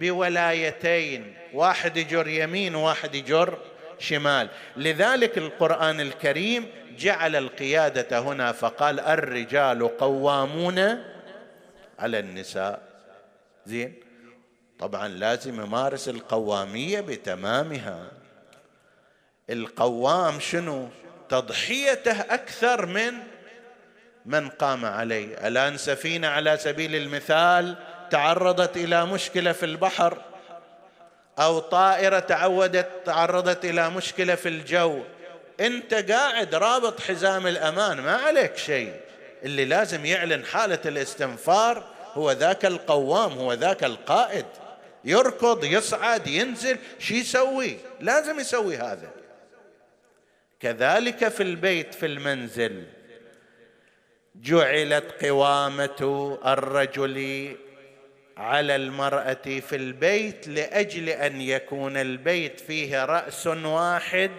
بولايتين 0.00 1.34
واحد 1.54 1.96
يجر 1.96 2.28
يمين 2.28 2.74
وواحد 2.74 3.14
يجر 3.14 3.58
شمال. 3.98 4.48
لذلك 4.76 5.38
القرآن 5.38 6.00
الكريم 6.00 6.66
جعل 6.98 7.36
القيادة 7.36 8.18
هنا 8.18 8.52
فقال 8.52 9.00
الرجال 9.00 9.96
قوامون 9.96 10.78
على 11.98 12.18
النساء. 12.18 12.82
زين؟ 13.66 13.94
طبعا 14.78 15.08
لازم 15.08 15.60
يمارس 15.60 16.08
القوامية 16.08 17.00
بتمامها. 17.00 18.10
القوام 19.50 20.40
شنو؟ 20.40 20.88
تضحيته 21.28 22.20
أكثر 22.20 22.86
من 22.86 23.12
من 24.26 24.48
قام 24.48 24.84
عليه. 24.84 25.48
الآن 25.48 25.76
سفينة 25.76 26.28
على 26.28 26.56
سبيل 26.56 26.94
المثال 26.94 27.76
تعرضت 28.10 28.76
إلى 28.76 29.06
مشكلة 29.06 29.52
في 29.52 29.66
البحر. 29.66 30.18
أو 31.38 31.58
طائرة 31.58 32.18
تعودت 32.18 32.88
تعرضت 33.04 33.64
إلى 33.64 33.90
مشكلة 33.90 34.34
في 34.34 34.48
الجو. 34.48 35.00
أنت 35.60 35.94
قاعد 35.94 36.54
رابط 36.54 37.00
حزام 37.00 37.46
الأمان. 37.46 38.00
ما 38.00 38.16
عليك 38.16 38.56
شيء. 38.56 38.94
اللي 39.44 39.64
لازم 39.64 40.06
يعلن 40.06 40.44
حالة 40.44 40.78
الاستنفار 40.86 41.84
هو 42.14 42.32
ذاك 42.32 42.64
القوام 42.64 43.32
هو 43.32 43.52
ذاك 43.52 43.84
القائد. 43.84 44.46
يركض 45.04 45.64
يصعد 45.64 46.26
ينزل. 46.26 46.78
شو 46.98 47.14
يسوي؟ 47.14 47.76
لازم 48.00 48.40
يسوي 48.40 48.76
هذا. 48.76 49.10
كذلك 50.60 51.28
في 51.28 51.42
البيت 51.42 51.94
في 51.94 52.06
المنزل. 52.06 52.84
جعلت 54.36 55.24
قوامة 55.24 56.38
الرجل 56.46 57.56
على 58.38 58.76
المرأة 58.76 59.60
في 59.60 59.76
البيت 59.76 60.48
لأجل 60.48 61.08
أن 61.08 61.40
يكون 61.40 61.96
البيت 61.96 62.60
فيه 62.60 63.04
رأس 63.04 63.46
واحد 63.46 64.30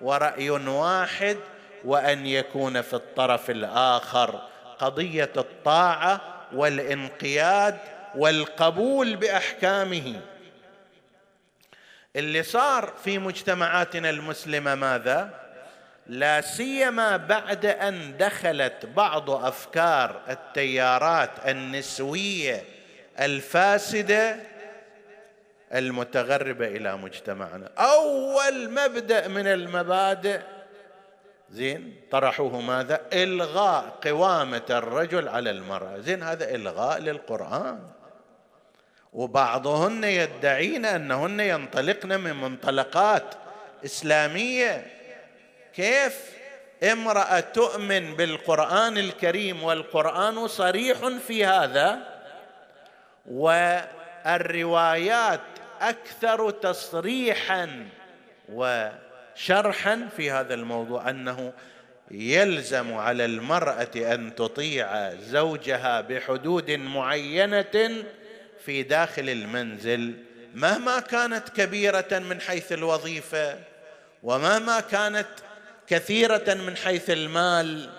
ورأي 0.00 0.50
واحد 0.50 1.36
وأن 1.84 2.26
يكون 2.26 2.82
في 2.82 2.94
الطرف 2.94 3.50
الآخر. 3.50 4.42
قضية 4.78 5.32
الطاعة 5.36 6.20
والانقياد 6.52 7.78
والقبول 8.14 9.16
بأحكامه. 9.16 10.20
اللي 12.16 12.42
صار 12.42 12.92
في 13.04 13.18
مجتمعاتنا 13.18 14.10
المسلمة 14.10 14.74
ماذا؟ 14.74 15.48
لا 16.06 16.40
سيما 16.40 17.16
بعد 17.16 17.66
أن 17.66 18.16
دخلت 18.16 18.86
بعض 18.86 19.30
أفكار 19.30 20.20
التيارات 20.28 21.30
النسوية 21.46 22.77
الفاسدة 23.20 24.36
المتغربة 25.74 26.66
إلى 26.66 26.96
مجتمعنا. 26.96 27.70
أول 27.78 28.70
مبدأ 28.70 29.28
من 29.28 29.46
المبادئ 29.46 30.40
زين 31.50 32.00
طرحوه 32.10 32.60
ماذا؟ 32.60 33.00
إلغاء 33.12 33.98
قوامة 34.04 34.62
الرجل 34.70 35.28
على 35.28 35.50
المرأة. 35.50 35.98
زين 35.98 36.22
هذا 36.22 36.54
إلغاء 36.54 36.98
للقرآن. 36.98 37.80
وبعضهن 39.12 40.04
يدعين 40.04 40.84
أنهن 40.84 41.40
ينطلقن 41.40 42.20
من 42.20 42.36
منطلقات 42.36 43.34
إسلامية. 43.84 44.86
كيف؟ 45.74 46.38
امرأة 46.82 47.40
تؤمن 47.40 48.16
بالقرآن 48.16 48.98
الكريم 48.98 49.62
والقرآن 49.62 50.48
صريح 50.48 50.98
في 51.26 51.44
هذا 51.44 52.17
والروايات 53.30 54.20
أكثر 55.80 56.50
تصريحا 56.50 57.88
وشرحا 58.52 60.08
في 60.16 60.30
هذا 60.30 60.54
الموضوع 60.54 61.10
أنه 61.10 61.52
يلزم 62.10 62.94
على 62.94 63.24
المرأة 63.24 63.90
أن 63.96 64.34
تطيع 64.34 65.14
زوجها 65.14 66.00
بحدود 66.00 66.70
معينة 66.70 68.04
في 68.64 68.82
داخل 68.82 69.28
المنزل 69.28 70.14
مهما 70.54 71.00
كانت 71.00 71.48
كبيرة 71.48 72.18
من 72.28 72.40
حيث 72.40 72.72
الوظيفة 72.72 73.58
ومهما 74.22 74.80
كانت 74.80 75.28
كثيرة 75.86 76.54
من 76.54 76.76
حيث 76.76 77.10
المال. 77.10 77.90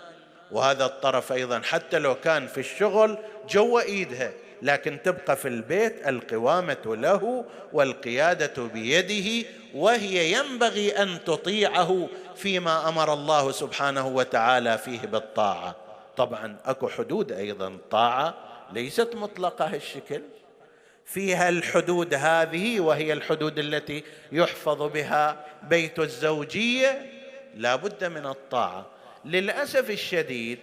وهذا 0.52 0.86
الطرف 0.86 1.32
أيضا 1.32 1.60
حتى 1.60 2.00
لو 2.00 2.16
كان 2.16 2.48
في 2.48 2.60
الشغل 2.60 3.18
جوا 3.50 3.82
إيدها. 3.82 4.32
لكن 4.62 4.97
تبقى 5.03 5.36
في 5.36 5.47
البيت 5.47 6.07
القوامة 6.07 6.78
له 6.86 7.45
والقيادة 7.74 8.64
بيده 8.64 9.47
وهي 9.74 10.32
ينبغي 10.32 10.91
أن 10.91 11.20
تطيعه 11.26 12.07
فيما 12.36 12.89
أمر 12.89 13.14
الله 13.14 13.51
سبحانه 13.51 14.07
وتعالى 14.07 14.78
فيه 14.78 14.99
بالطاعة. 14.99 15.76
طبعا 16.18 16.57
أكو 16.66 16.89
حدود 16.89 17.32
أيضا 17.32 17.78
طاعة 17.91 18.34
ليست 18.74 19.16
مطلقة 19.16 19.66
هالشكل. 19.66 20.22
فيها 21.05 21.49
الحدود 21.49 22.14
هذه 22.14 22.80
وهي 22.80 23.14
الحدود 23.14 23.60
التي 23.60 24.03
يحفظ 24.32 24.82
بها 24.84 25.45
بيت 25.64 25.99
الزوجية 25.99 27.12
لا 27.55 27.76
بد 27.76 28.03
من 28.03 28.26
الطاعة. 28.26 28.86
للأسف 29.26 29.89
الشديد 29.89 30.60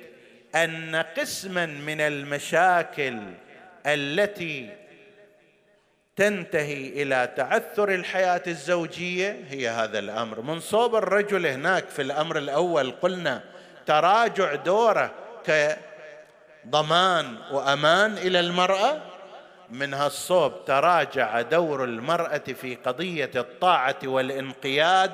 أن 0.54 0.96
قسما 1.16 1.66
من 1.66 2.00
المشاكل 2.00 3.18
التي 3.86 4.70
تنتهي 6.16 7.02
إلى 7.02 7.32
تعثر 7.36 7.94
الحياة 7.94 8.42
الزوجية 8.46 9.44
هي 9.48 9.68
هذا 9.68 9.98
الأمر. 9.98 10.40
من 10.40 10.60
صوب 10.60 10.94
الرجل 10.94 11.46
هناك 11.46 11.88
في 11.88 12.02
الأمر 12.02 12.38
الأول 12.38 12.90
قلنا 12.90 13.42
تراجع 13.86 14.54
دوره 14.54 15.10
كضمان 16.64 17.36
وأمان 17.50 18.18
إلى 18.18 18.40
المرأة. 18.40 19.02
من 19.70 19.94
هالصوب 19.94 20.64
تراجع 20.64 21.40
دور 21.40 21.84
المرأة 21.84 22.38
في 22.38 22.74
قضية 22.74 23.30
الطاعة 23.36 23.98
والانقياد 24.04 25.12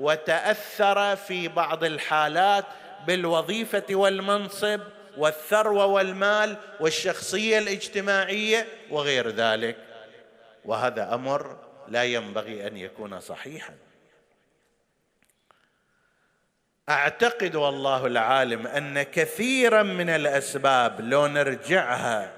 وتأثر 0.00 1.16
في 1.16 1.48
بعض 1.48 1.84
الحالات 1.84 2.64
بالوظيفة 3.06 3.84
والمنصب. 3.90 4.80
والثروة 5.18 5.86
والمال 5.86 6.56
والشخصية 6.80 7.58
الاجتماعية 7.58 8.66
وغير 8.90 9.28
ذلك. 9.28 9.76
وهذا 10.64 11.14
أمر 11.14 11.58
لا 11.88 12.04
ينبغي 12.04 12.66
أن 12.66 12.76
يكون 12.76 13.20
صحيحا. 13.20 13.74
أعتقد 16.88 17.56
والله 17.56 18.06
العالم 18.06 18.66
أن 18.66 19.02
كثيرا 19.02 19.82
من 19.82 20.10
الأسباب 20.10 21.00
لو 21.00 21.26
نرجعها 21.26 22.32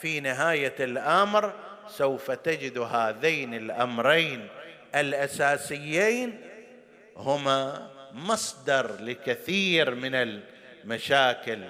في 0.00 0.20
نهاية 0.20 0.74
الأمر 0.80 1.52
سوف 1.88 2.30
تجد 2.30 2.78
هذين 2.78 3.54
الأمرين 3.54 4.48
الأساسيين 4.94 6.40
هما 7.16 7.90
مصدر 8.12 8.96
لكثير 9.00 9.94
من 9.94 10.14
المشاكل 10.14 11.64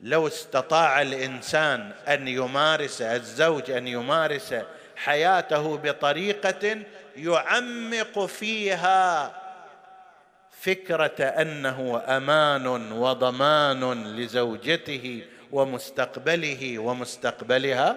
لو 0.00 0.26
استطاع 0.26 1.02
الإنسان 1.02 1.92
أن 2.08 2.28
يمارس 2.28 3.02
الزوج 3.02 3.70
أن 3.70 3.88
يمارس 3.88 4.54
حياته 4.96 5.76
بطريقة 5.76 6.82
يعمق 7.16 8.26
فيها 8.26 9.32
فكرة 10.60 11.24
أنه 11.24 12.02
أمان 12.08 12.92
وضمان 12.92 14.16
لزوجته 14.16 15.22
ومستقبله 15.52 16.78
ومستقبلها 16.78 17.96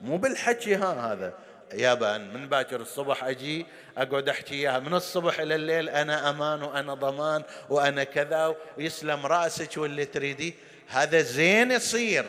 مو 0.00 0.16
بالحكي 0.16 0.74
ها 0.74 1.12
هذا. 1.12 1.32
يابا 1.74 2.18
من 2.18 2.48
باكر 2.48 2.80
الصبح 2.80 3.24
أجي 3.24 3.66
أقعد 3.98 4.28
أحكي 4.28 4.54
إياها 4.54 4.78
من 4.78 4.94
الصبح 4.94 5.40
إلى 5.40 5.54
الليل 5.54 5.88
أنا 5.88 6.30
أمان 6.30 6.62
وأنا 6.62 6.94
ضمان 6.94 7.42
وأنا 7.68 8.04
كذا 8.04 8.56
ويسلم 8.78 9.26
رأسك 9.26 9.76
واللي 9.76 10.04
تريديه. 10.04 10.52
هذا 10.88 11.20
زين 11.20 11.70
يصير 11.70 12.24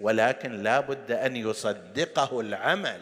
ولكن 0.00 0.62
لا 0.62 0.80
بد 0.80 1.12
أن 1.12 1.36
يصدقه 1.36 2.40
العمل. 2.40 3.00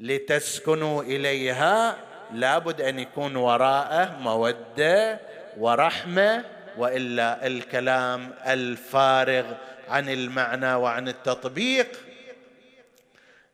لتسكنوا 0.00 1.02
إليها 1.02 1.96
لابد 2.32 2.80
أن 2.80 2.98
يكون 2.98 3.36
وراءه 3.36 4.18
مودة 4.18 5.20
ورحمة 5.58 6.44
وإلا 6.78 7.46
الكلام 7.46 8.34
الفارغ 8.46 9.54
عن 9.88 10.08
المعنى 10.08 10.74
وعن 10.74 11.08
التطبيق 11.08 11.88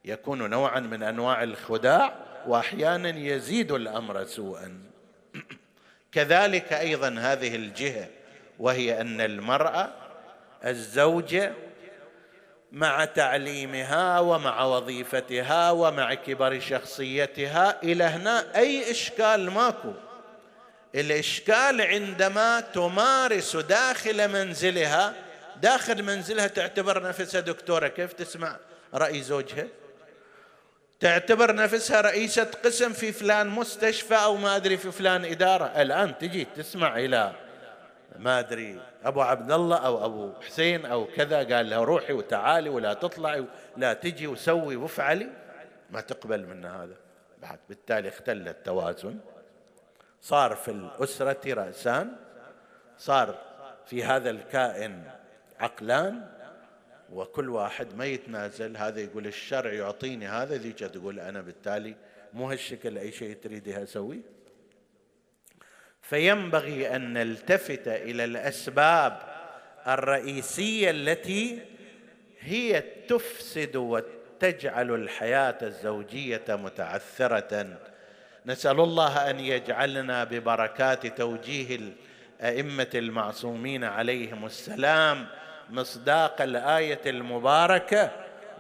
يكون 0.05 0.51
نوعا 0.51 0.81
من 0.81 1.03
أنواع 1.03 1.43
الخداع 1.43 2.15
واحيانا 2.47 3.09
يزيد 3.09 3.73
الأمر 3.73 4.25
سوءا. 4.25 4.81
كذلك 6.13 6.73
أيضا 6.73 7.09
هذه 7.19 7.57
الجهة 7.57 8.09
وهي 8.61 9.01
أن 9.01 9.21
المرأة 9.21 9.89
الزوجه 10.65 11.53
مع 12.73 13.05
تعليمها 13.05 14.21
ومع 14.21 14.65
وظيفتها 14.65 15.71
ومع 15.71 16.15
كبر 16.15 16.61
شخصيتها 16.61 17.83
إلى 17.83 18.05
هنا 18.05 18.57
أي 18.57 18.91
إشكال 18.91 19.51
ماكو. 19.51 19.93
الإشكال 20.95 21.81
عندما 21.81 22.61
تمارس 22.61 23.57
داخل 23.57 24.29
منزلها 24.29 25.15
داخل 25.63 26.03
منزلها 26.03 26.47
تعتبر 26.47 27.03
نفسها 27.03 27.41
دكتورة 27.41 27.89
كيف 27.89 28.13
تسمع 28.13 28.57
رأي 28.95 29.23
زوجها؟ 29.23 29.67
تعتبر 31.01 31.55
نفسها 31.55 32.01
رئيسة 32.01 32.51
قسم 32.65 32.93
في 32.93 33.13
فلان 33.13 33.47
مستشفى 33.47 34.15
أو 34.15 34.37
ما 34.37 34.57
أدري 34.57 34.77
في 34.77 34.93
فلان 34.93 35.25
إدارة. 35.25 35.65
الآن 35.65 36.19
تجي 36.19 36.47
تسمع 36.57 36.99
إلى 36.99 37.33
ما 38.19 38.39
أدري 38.39 38.81
أبو 39.05 39.21
عبد 39.21 39.53
الله 39.53 39.77
أو 39.77 40.05
أبو 40.05 40.33
حسين 40.41 40.87
أو 40.87 41.07
كذا 41.07 41.57
قال 41.57 41.71
له 41.71 41.85
روحي 41.85 42.13
وتعالي 42.13 42.69
ولا 42.69 42.95
تطلعي 42.95 43.45
ولا 43.77 43.93
تجي 43.93 44.27
وسوي 44.27 44.77
وافعلي. 44.77 45.29
ما 45.91 46.01
تقبل 46.01 46.47
منا 46.47 46.85
هذا. 46.85 46.95
بعد 47.43 47.59
بالتالي 47.69 48.09
اختل 48.09 48.49
التوازن. 48.49 49.19
صار 50.23 50.55
في 50.55 50.71
الأسرة 50.71 51.55
رأسان. 51.55 52.17
صار 52.99 53.39
في 53.87 54.05
هذا 54.05 54.31
الكائن 54.31 55.03
عقلان. 55.61 56.27
وكل 57.13 57.49
واحد 57.49 57.95
ما 57.97 58.05
يتنازل. 58.05 58.77
هذا 58.77 59.01
يقول 59.01 59.27
الشرع 59.27 59.73
يعطيني 59.73 60.29
هذا 60.29 60.57
ذيك 60.57 60.79
تقول 60.79 61.21
أنا 61.21 61.41
بالتالي 61.41 61.95
مو 62.33 62.51
هالشكل 62.51 62.99
أي 62.99 63.13
شيء 63.13 63.37
تريدها 63.37 63.83
أسويه. 63.83 64.40
فينبغي 66.11 66.97
أن 66.97 67.13
نلتفت 67.13 67.89
إلى 67.89 68.25
الأسباب 68.25 69.19
الرئيسية 69.89 70.91
التي 70.91 71.59
هي 72.41 72.83
تفسد 73.09 73.77
وتجعل 73.77 74.95
الحياة 74.95 75.59
الزوجية 75.63 76.45
متعثرة. 76.49 77.67
نسأل 78.47 78.81
الله 78.81 79.31
أن 79.31 79.41
يجعلنا 79.41 80.25
ببركات 80.25 81.07
توجيه 81.07 81.79
الأئمة 82.41 82.91
المعصومين 82.95 83.85
عليهم 83.85 84.47
السلام 84.47 85.27
مصداق 85.71 86.43
الآية 86.43 87.01
المباركة 87.07 88.11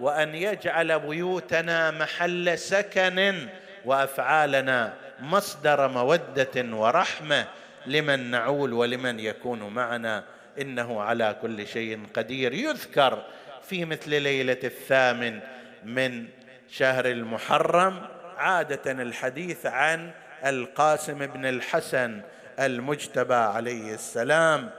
وأن 0.00 0.34
يجعل 0.34 1.00
بيوتنا 1.00 1.90
محل 1.90 2.58
سكن 2.58 3.48
وأفعالنا 3.84 5.09
مصدر 5.20 5.88
مودة 5.88 6.76
ورحمة 6.76 7.46
لمن 7.86 8.30
نعول 8.30 8.72
ولمن 8.72 9.20
يكون 9.20 9.62
معنا. 9.62 10.24
إنه 10.60 11.02
على 11.02 11.36
كل 11.42 11.66
شيء 11.66 12.00
قدير. 12.14 12.54
يذكر 12.54 13.24
في 13.62 13.84
مثل 13.84 14.22
ليلة 14.22 14.58
الثامن 14.64 15.40
من 15.84 16.28
شهر 16.70 17.06
المحرم 17.06 18.08
عادة 18.36 18.92
الحديث 18.92 19.66
عن 19.66 20.10
القاسم 20.46 21.26
بن 21.26 21.46
الحسن 21.46 22.20
المجتبى 22.60 23.34
عليه 23.34 23.94
السلام. 23.94 24.70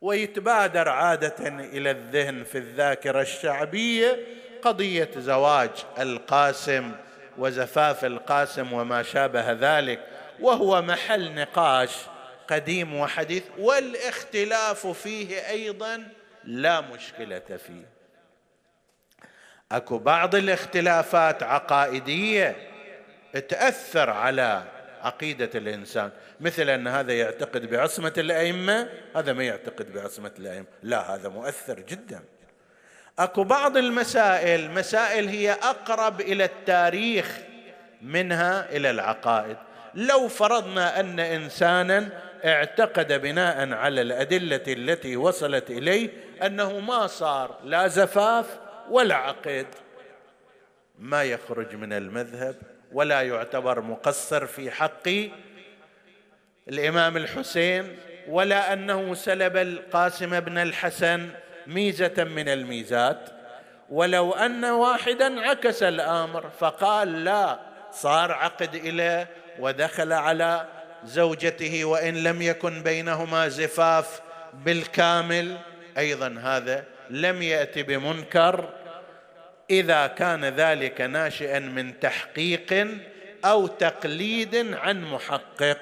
ويتبادر 0.00 0.88
عادة 0.88 1.48
إلى 1.48 1.90
الذهن 1.90 2.44
في 2.44 2.58
الذاكرة 2.58 3.20
الشعبية 3.20 4.18
قضية 4.62 5.10
زواج 5.16 5.70
القاسم 5.98 6.92
وزفاف 7.38 8.04
القاسم 8.04 8.72
وما 8.72 9.02
شابه 9.02 9.52
ذلك 9.52 10.00
وهو 10.40 10.82
محل 10.82 11.34
نقاش 11.34 11.90
قديم 12.48 12.94
وحديث 12.94 13.42
والاختلاف 13.58 14.86
فيه 14.86 15.48
أيضا 15.48 16.08
لا 16.44 16.80
مشكلة 16.80 17.38
فيه. 17.38 17.94
أكو 19.72 19.98
بعض 19.98 20.34
الاختلافات 20.34 21.42
عقائدية 21.42 22.56
تأثر 23.48 24.10
على 24.10 24.62
عقيدة 25.02 25.50
الإنسان. 25.54 26.10
مثل 26.40 26.70
أن 26.70 26.88
هذا 26.88 27.12
يعتقد 27.12 27.70
بعصمة 27.70 28.12
الأئمة 28.18 28.88
هذا 29.16 29.32
ما 29.32 29.44
يعتقد 29.44 29.92
بعصمة 29.92 30.32
الأئمة. 30.38 30.66
لا 30.82 31.14
هذا 31.14 31.28
مؤثر 31.28 31.80
جدا. 31.80 32.22
أكو 33.18 33.44
بعض 33.44 33.76
المسائل 33.76 34.70
مسائل 34.70 35.28
هي 35.28 35.52
أقرب 35.52 36.20
إلى 36.20 36.44
التاريخ 36.44 37.38
منها 38.02 38.76
إلى 38.76 38.90
العقائد. 38.90 39.56
لو 39.94 40.28
فرضنا 40.28 41.00
أن 41.00 41.20
إنسانا 41.20 42.08
اعتقد 42.44 43.12
بناء 43.12 43.72
على 43.72 44.00
الأدلة 44.00 44.62
التي 44.68 45.16
وصلت 45.16 45.70
إليه 45.70 46.10
أنه 46.42 46.78
ما 46.78 47.06
صار 47.06 47.58
لا 47.64 47.88
زفاف 47.88 48.46
ولا 48.90 49.14
عقد 49.14 49.66
ما 50.98 51.24
يخرج 51.24 51.74
من 51.74 51.92
المذهب 51.92 52.56
ولا 52.92 53.22
يعتبر 53.22 53.80
مقصر 53.80 54.46
في 54.46 54.70
حق 54.70 55.08
الإمام 56.68 57.16
الحسين 57.16 57.96
ولا 58.28 58.72
أنه 58.72 59.14
سلب 59.14 59.56
القاسم 59.56 60.40
بن 60.40 60.58
الحسن 60.58 61.28
ميزة 61.66 62.24
من 62.24 62.48
الميزات. 62.48 63.30
ولو 63.90 64.32
أن 64.32 64.64
واحدا 64.64 65.40
عكس 65.40 65.82
الأمر 65.82 66.50
فقال 66.60 67.24
لا 67.24 67.58
صار 67.92 68.32
عقد 68.32 68.74
إليه 68.74 69.28
ودخل 69.58 70.12
على 70.12 70.66
زوجته 71.04 71.84
وإن 71.84 72.22
لم 72.22 72.42
يكن 72.42 72.82
بينهما 72.82 73.48
زفاف 73.48 74.20
بالكامل. 74.54 75.58
أيضا 75.98 76.36
هذا 76.42 76.84
لم 77.10 77.42
يات 77.42 77.78
بمنكر. 77.78 78.68
إذا 79.70 80.06
كان 80.06 80.44
ذلك 80.44 81.00
ناشئا 81.00 81.58
من 81.58 82.00
تحقيق 82.00 82.88
أو 83.44 83.66
تقليد 83.66 84.74
عن 84.74 85.04
محقق. 85.04 85.78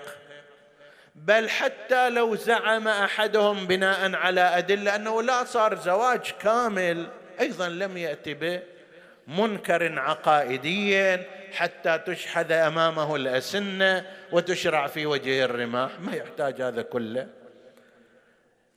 بل 1.15 1.49
حتى 1.49 2.11
لو 2.11 2.35
زعم 2.35 2.89
أحدهم 2.89 3.67
بناء 3.67 4.15
على 4.15 4.41
أدلة 4.41 4.97
أنه 4.97 5.23
لا 5.23 5.45
صار 5.45 5.75
زواج 5.75 6.33
كامل 6.41 7.07
أيضا 7.41 7.69
لم 7.69 7.97
يأت 7.97 8.29
بمنكر 8.29 9.99
عقائدي 9.99 11.17
حتى 11.53 11.99
تشحذ 12.07 12.53
أمامه 12.53 13.17
الأسنة 13.17 14.07
وتشرع 14.33 14.87
في 14.87 15.07
وجه 15.07 15.45
الرماح. 15.45 16.01
ما 16.01 16.15
يحتاج 16.15 16.63
هذا 16.63 16.83
كله. 16.83 17.29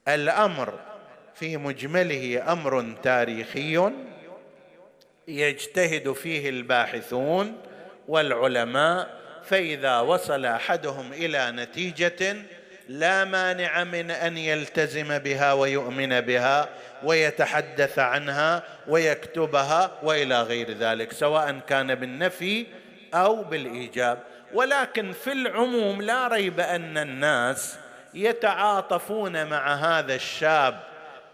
الأمر 0.08 0.80
في 1.36 1.58
مجمله 1.58 2.52
أمر 2.52 2.96
تاريخي 3.04 3.92
يجتهد 5.28 6.12
فيه 6.12 6.50
الباحثون 6.50 7.58
والعلماء 8.08 9.25
فإذا 9.46 10.00
وصل 10.00 10.46
أحدهم 10.46 11.14
إلى 11.14 11.52
نتيجة 11.52 12.36
لا 12.89 13.26
مانع 13.26 13.84
من 13.84 14.12
أن 14.12 14.38
يلتزم 14.38 15.18
بها 15.18 15.54
ويؤمن 15.54 16.22
بها 16.22 16.70
ويتحدث 17.04 18.00
عنها 18.00 18.64
ويكتبها 18.88 19.91
وإلى 20.04 20.41
غير 20.41 20.72
ذلك 20.72 21.12
سواء 21.12 21.60
كان 21.68 21.96
بالنفي 21.96 22.66
أو 23.14 23.43
بالإيجاب. 23.43 24.20
ولكن 24.54 25.12
في 25.12 25.32
العموم 25.32 26.02
لا 26.02 26.28
ريب 26.28 26.60
أن 26.60 26.98
الناس 26.98 27.78
يتعاطفون 28.14 29.46
مع 29.46 29.74
هذا 29.74 30.16
الشاب 30.16 30.80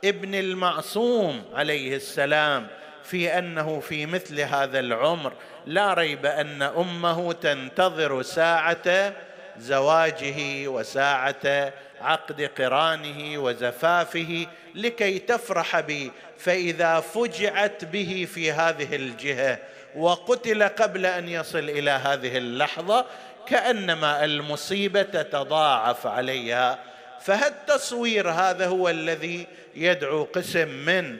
ابن 0.04 0.36
المعصوم 0.36 1.44
عليه 1.54 1.96
السلام 1.96 2.68
في 3.04 3.38
أنه 3.38 3.80
في 3.80 4.06
مثل 4.06 4.40
هذا 4.40 4.80
العمر 4.80 5.34
لا 5.66 5.94
ريب 5.94 6.26
أن 6.26 6.62
أمه 6.62 7.34
تنتظر 7.34 8.22
ساعة 8.22 9.14
زواجه 9.58 10.68
وساعة 10.68 11.74
عقد 12.02 12.42
قرانه 12.42 13.38
وزفافه 13.38 14.48
لكي 14.76 15.20
تفرح 15.20 15.80
به 15.80 16.12
فإذا 16.38 17.00
فجعت 17.00 17.86
به 17.86 18.28
في 18.34 18.52
هذه 18.52 18.96
الجهة 18.96 19.58
وقتل 19.96 20.64
قبل 20.64 21.06
أن 21.06 21.30
يصل 21.30 21.70
إلى 21.70 21.92
هذه 21.92 22.38
اللحظة 22.38 23.06
كأنما 23.48 24.26
المصيبة 24.26 25.02
تتضاعف 25.02 26.08
عليها. 26.08 26.80
فهالتصوير 27.22 28.30
هذا 28.30 28.68
هو 28.68 28.90
الذي 28.90 29.48
يدعو 29.76 30.24
قسم 30.24 30.68
من 30.68 31.20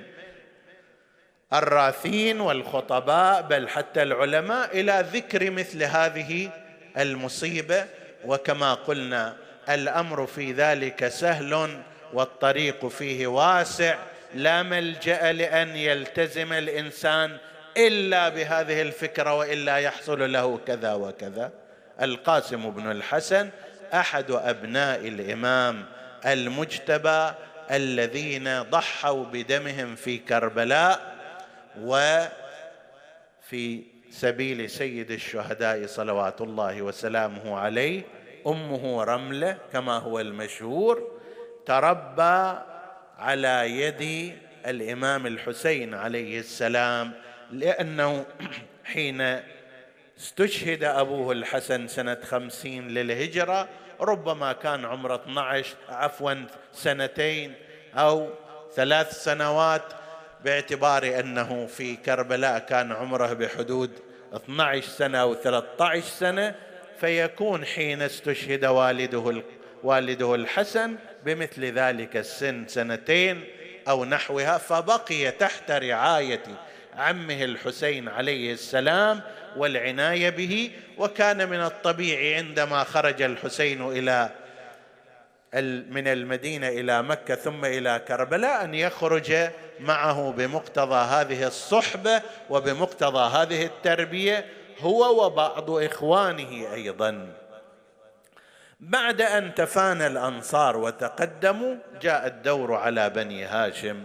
الراثين 1.54 2.42
والخطباء 2.42 3.42
بل 3.42 3.70
حتى 3.70 4.04
العلماء 4.04 4.80
إلى 4.80 5.06
ذكر 5.14 5.52
مثل 5.52 5.84
هذه 5.84 6.50
المصيبة. 6.98 7.86
وكما 8.26 8.74
قلنا 8.74 9.36
الأمر 9.70 10.28
في 10.28 10.52
ذلك 10.52 11.08
سهل 11.08 11.82
والطريق 12.14 12.88
فيه 12.88 13.28
واسع. 13.28 13.96
لا 14.36 14.64
ملجأ 14.64 15.32
لأن 15.32 15.76
يلتزم 15.76 16.54
الإنسان 16.54 17.38
إلا 17.78 18.30
بهذه 18.30 18.82
الفكرة 18.82 19.34
وإلا 19.34 19.78
يحصل 19.78 20.34
له 20.34 20.60
كذا 20.68 20.94
وكذا. 20.94 21.52
القاسم 22.02 22.70
بن 22.70 22.92
الحسن 22.92 23.50
أحد 23.94 24.32
أبناء 24.32 25.08
الإمام 25.08 25.86
المجتبى 26.26 27.32
الذين 27.72 28.62
ضحوا 28.62 29.24
بدمهم 29.24 29.96
في 29.96 30.18
كربلاء. 30.18 31.11
وفي 31.80 32.32
سبيل 34.12 34.70
سيد 34.70 35.12
الشهداء 35.12 35.86
صلوات 35.86 36.42
الله 36.42 36.82
وسلامه 36.82 37.60
عليه 37.60 38.02
أمه 38.48 39.04
رملة 39.04 39.58
كما 39.74 39.98
هو 39.98 40.20
المشهور 40.20 41.12
تربى 41.66 42.60
على 43.18 43.82
يد 43.82 44.36
الإمام 44.66 45.28
الحسين 45.28 45.94
عليه 45.94 46.40
السلام 46.40 47.12
لأنه 47.52 48.26
حين 48.84 49.40
استشهد 50.20 50.84
أبوه 50.84 51.32
الحسن 51.32 51.88
سنة 51.88 52.18
خمسين 52.24 52.88
للهجرة 52.88 53.68
ربما 54.02 54.54
كان 54.54 54.86
عمره 54.86 55.16
12 55.16 55.76
عفوا 55.90 56.34
سنتين 56.74 57.54
أو 57.96 58.30
ثلاث 58.76 59.24
سنوات 59.24 59.84
باعتبار 60.46 61.20
أنه 61.20 61.68
في 61.68 61.96
كربلاء 61.96 62.60
كان 62.60 62.92
عمره 62.92 63.34
بحدود 63.34 63.92
12 64.34 64.88
سنة 64.88 65.18
أو 65.22 65.36
13 65.36 66.02
سنة 66.02 66.56
فيكون 67.00 67.66
حين 67.66 68.02
استشهد 68.02 68.66
والده 68.66 69.44
والده 69.84 70.36
الحسن 70.36 70.96
بمثل 71.26 71.66
ذلك 71.66 72.18
السن 72.18 72.68
سنتين 72.68 73.44
أو 73.88 74.06
نحوها 74.06 74.58
فبقي 74.58 75.32
تحت 75.32 75.72
رعاية 75.72 76.44
عمه 76.98 77.44
الحسين 77.44 78.08
عليه 78.08 78.54
السلام 78.54 79.22
والعناية 79.58 80.30
به 80.30 80.72
وكان 80.98 81.50
من 81.50 81.62
الطبيعي 81.62 82.36
عندما 82.36 82.84
خرج 82.84 83.22
الحسين 83.22 83.82
إلى 83.88 84.30
من 85.90 86.08
المدينة 86.08 86.68
إلى 86.68 87.04
مكة 87.04 87.36
ثم 87.36 87.66
إلى 87.66 88.02
كربلاء 88.08 88.64
أن 88.64 88.74
يخرج 88.74 89.34
معه 89.82 90.32
بمقتضى 90.32 90.96
هذه 90.96 91.48
الصحبة 91.48 92.22
وبمقتضى 92.50 93.38
هذه 93.38 93.66
التربية 93.66 94.46
هو 94.80 95.26
وبعض 95.26 95.70
إخوانه 95.70 96.74
أيضا. 96.74 97.34
بعد 98.80 99.22
أن 99.22 99.56
تفانى 99.56 100.08
الأنصار 100.08 100.78
وتقدموا 100.78 101.76
جاء 102.02 102.28
الدور 102.28 102.74
على 102.74 103.10
بني 103.10 103.46
هاشم 103.46 104.04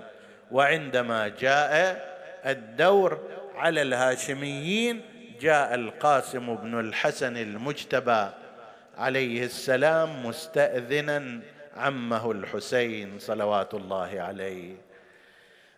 وعندما 0.51 1.29
جاء 1.29 2.07
الدور 2.47 3.21
على 3.57 3.83
الهاشميين 3.83 5.01
جاء 5.41 5.75
القاسم 5.75 6.55
بن 6.55 6.81
الحسن 6.81 7.37
المجتبى 7.37 8.29
عليه 8.99 9.45
السلام 9.45 10.27
مستاذنا 10.27 11.41
عمه 11.77 12.31
الحسين 12.31 13.19
صلوات 13.19 13.75
الله 13.75 14.21
عليه. 14.21 14.86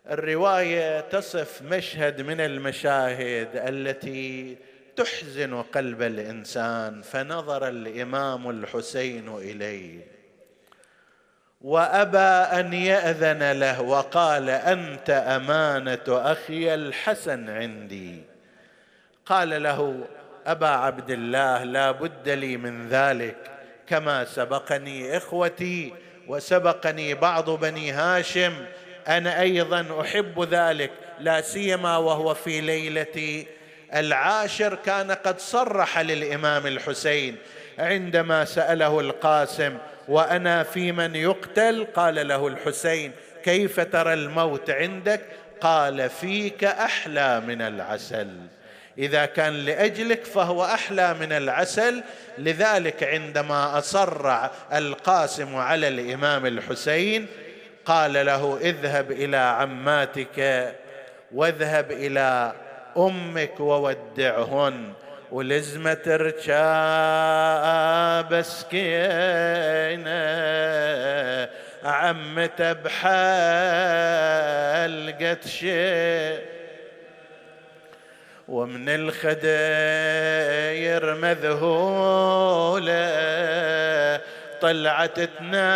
الرواية 0.07 1.01
تصف 1.01 1.61
مشهد 1.61 2.21
من 2.21 2.41
المشاهد 2.41 3.49
التي 3.53 4.57
تحزن 4.95 5.61
قلب 5.61 6.01
الإنسان 6.01 7.01
فنظر 7.01 7.67
الإمام 7.67 8.49
الحسين 8.49 9.37
إليه. 9.37 9.99
وأبى 11.61 12.17
أن 12.59 12.73
يأذن 12.73 13.51
له 13.51 13.81
وقال 13.81 14.49
أنت 14.49 15.09
أمانة 15.09 16.03
أخي 16.07 16.73
الحسن 16.73 17.49
عندي. 17.49 18.21
قال 19.25 19.63
له 19.63 20.07
أبا 20.45 20.67
عبد 20.67 21.11
الله 21.11 21.63
لا 21.63 21.91
بد 21.91 22.29
لي 22.29 22.57
من 22.57 22.87
ذلك 22.87 23.37
كما 23.87 24.25
سبقني 24.25 25.17
إخوتي 25.17 25.93
وسبقني 26.27 27.13
بعض 27.13 27.49
بني 27.49 27.91
هاشم 27.91 28.53
أنا 29.09 29.41
أيضا 29.41 30.01
أحب 30.01 30.47
ذلك 30.51 30.91
لا 31.19 31.41
سيما 31.41 31.97
وهو 31.97 32.33
في 32.33 32.61
ليلة 32.61 33.45
العاشر 33.95 34.75
كان 34.75 35.11
قد 35.11 35.39
صرح 35.39 35.99
للإمام 35.99 36.67
الحسين 36.67 37.35
عندما 37.79 38.45
سأله 38.45 38.99
القاسم 38.99 39.77
وأنا 40.07 40.63
في 40.63 40.91
من 40.91 41.15
يقتل؟ 41.15 41.87
قال 41.95 42.27
له 42.27 42.47
الحسين 42.47 43.11
كيف 43.43 43.79
ترى 43.79 44.13
الموت 44.13 44.69
عندك؟ 44.69 45.21
قال 45.61 46.09
فيك 46.09 46.63
أحلى 46.63 47.39
من 47.39 47.61
العسل. 47.61 48.27
إذا 48.97 49.25
كان 49.25 49.53
لأجلك 49.53 50.25
فهو 50.25 50.65
أحلى 50.65 51.13
من 51.13 51.31
العسل 51.31 52.03
لذلك 52.37 53.03
عندما 53.03 53.77
اصر 53.77 54.47
القاسم 54.73 55.55
على 55.55 55.87
الإمام 55.87 56.45
الحسين 56.45 57.27
قال 57.89 58.13
له 58.13 58.57
اذهب 58.61 59.11
إلى 59.11 59.37
عماتك 59.37 60.73
واذهب 61.31 61.91
إلى 61.91 62.53
أمك 62.97 63.59
وودعهن 63.59 64.93
ولزمة 65.31 66.01
رجاب 66.07 66.41
سكينة 68.41 70.09
عمته 71.83 72.73
بحلقة 72.73 73.07
شيء. 75.45 76.39
ومن 78.47 78.89
الخدير 78.89 79.45
مذهولة 81.15 82.89
طلعت 84.61 85.19
تناديهم 85.19 85.69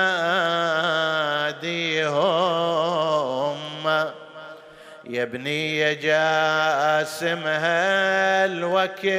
يا 5.06 5.24
ابني 5.24 5.96
جاسمها 5.96 7.66
الوكيت 8.46 9.14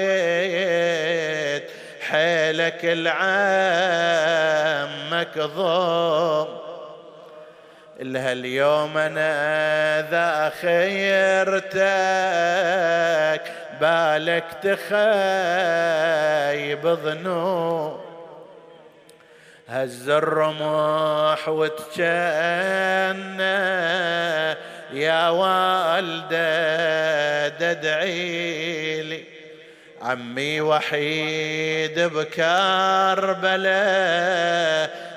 حيلك 2.00 2.84
العام 2.84 4.24
مكظوم 5.10 6.64
لها 8.00 8.32
اليوم 8.32 8.98
أنا 8.98 10.10
ذا 10.10 10.52
خيرتك 10.60 11.74
بالك 13.80 14.44
تخيب 14.62 14.88
ظنون. 17.04 18.03
هز 19.68 20.08
الرمح 20.08 21.48
وتجنى 21.48 22.04
يا 24.92 25.28
والدة 25.28 26.38
تدعي 27.48 29.02
لي. 29.02 29.24
عمي 30.02 30.60
وحيد 30.60 32.00
بكربلاء 32.00 32.44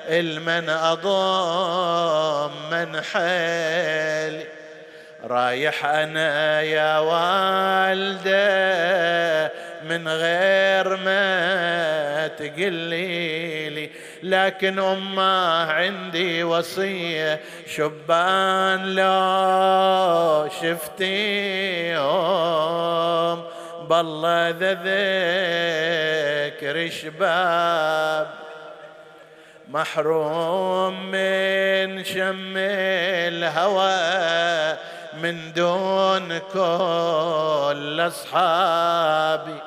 إلمن 0.08 0.68
أضم 0.68 2.52
من 2.70 3.00
حيلي. 3.00 4.44
رايح 5.24 5.84
أنا 5.84 6.60
يا 6.62 6.98
والدة 6.98 8.38
من 9.84 10.08
غير 10.08 10.96
ما 10.96 12.28
تقلي 12.28 13.68
لي 13.68 13.90
لكن 14.22 14.78
أمة 14.78 15.72
عندي 15.72 16.44
وصية 16.44 17.40
شبان 17.66 18.94
لو 18.94 20.48
شفتيهم. 20.62 21.98
بالله 23.88 24.48
ذا 24.48 24.72
ذكر 26.54 26.90
شباب 26.90 28.28
محروم 29.68 31.10
من 31.10 32.04
شم 32.04 32.54
الهوى 32.56 33.98
من 35.22 35.52
دون 35.52 36.38
كل 36.38 38.06
أصحابي. 38.06 39.60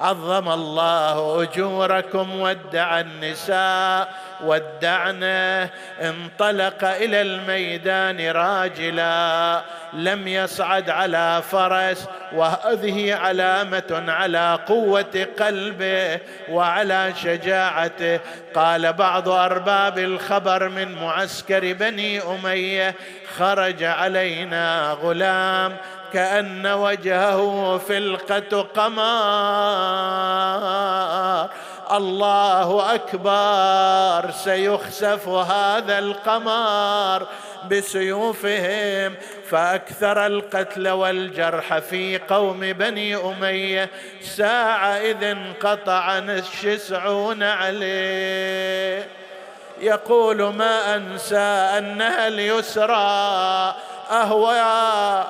عظم 0.00 0.48
الله 0.48 1.42
أجوركم 1.42 2.40
ودع 2.40 3.00
النساء 3.00 4.08
ودعنا 4.44 5.68
انطلق 6.00 6.84
إلى 6.84 7.22
الميدان 7.22 8.30
راجلا. 8.30 9.62
لم 9.92 10.28
يصعد 10.28 10.90
على 10.90 11.42
فرس 11.50 12.08
وهذه 12.32 13.14
علامة 13.14 14.04
على 14.08 14.58
قوة 14.68 15.26
قلبه 15.40 16.18
وعلى 16.48 17.12
شجاعته. 17.22 18.20
قال 18.54 18.92
بعض 18.92 19.28
أرباب 19.28 19.98
الخبر 19.98 20.68
من 20.68 20.94
معسكر 20.94 21.72
بني 21.72 22.20
أمية 22.22 22.94
خرج 23.36 23.82
علينا 23.84 24.96
غلام 25.02 25.76
كأن 26.12 26.66
وجهه 26.66 27.78
فلقة 27.78 28.62
قمر. 28.62 29.00
الله 31.92 32.94
أكبر 32.94 34.30
سيخسف 34.30 35.28
هذا 35.28 35.98
القمر 35.98 37.26
بسيوفهم. 37.70 39.14
فأكثر 39.50 40.26
القتل 40.26 40.88
والجرح 40.88 41.78
في 41.78 42.18
قوم 42.18 42.60
بني 42.60 43.16
أمية. 43.16 43.90
ساعة 44.22 44.88
إذ 44.88 45.24
انقطع 45.24 46.18
الشسعون 46.18 47.42
عليه. 47.42 49.08
يقول 49.80 50.42
ما 50.42 50.96
أنسى 50.96 51.38
أنها 51.78 52.28
اليسرى. 52.28 53.74
أهوى 54.10 54.60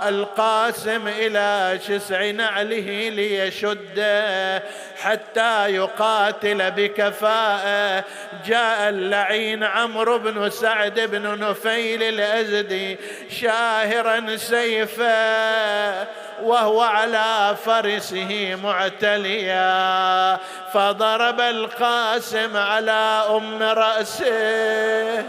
القاسم 0.08 1.08
إلى 1.08 1.78
شسع 1.88 2.30
نعله 2.30 3.08
ليشده 3.08 4.62
حتى 5.02 5.74
يقاتل 5.74 6.70
بكفاءة 6.70 8.04
جاء 8.46 8.88
اللعين 8.88 9.64
عمرو 9.64 10.18
بن 10.18 10.50
سعد 10.50 11.00
بن 11.00 11.38
نفيل 11.40 12.02
الأزدي 12.02 12.98
شاهرا 13.40 14.36
سيفه 14.36 16.06
وهو 16.42 16.80
على 16.80 17.56
فرسه 17.64 18.58
معتليا. 18.62 20.38
فضرب 20.72 21.40
القاسم 21.40 22.56
على 22.56 23.24
أم 23.30 23.62
رأسه. 23.62 25.24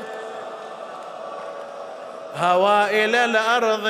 هوى 2.36 3.06
إلى 3.06 3.26
الأرض 3.26 3.88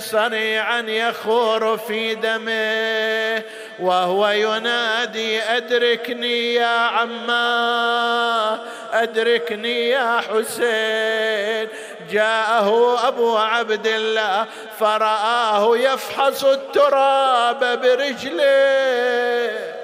صريعا 0.00 0.80
يخور 0.80 1.76
في 1.76 2.14
دمه 2.14 3.42
وهو 3.78 4.28
ينادي 4.28 5.42
أدركني 5.42 6.54
يا 6.54 6.66
عما 6.66 8.58
أدركني 8.92 9.88
يا 9.88 10.20
حسين. 10.20 11.68
جاءه 12.10 13.08
أبو 13.08 13.36
عبد 13.36 13.86
الله 13.86 14.46
فرآه 14.78 15.76
يفحص 15.76 16.44
التراب 16.44 17.80
برجله. 17.80 19.74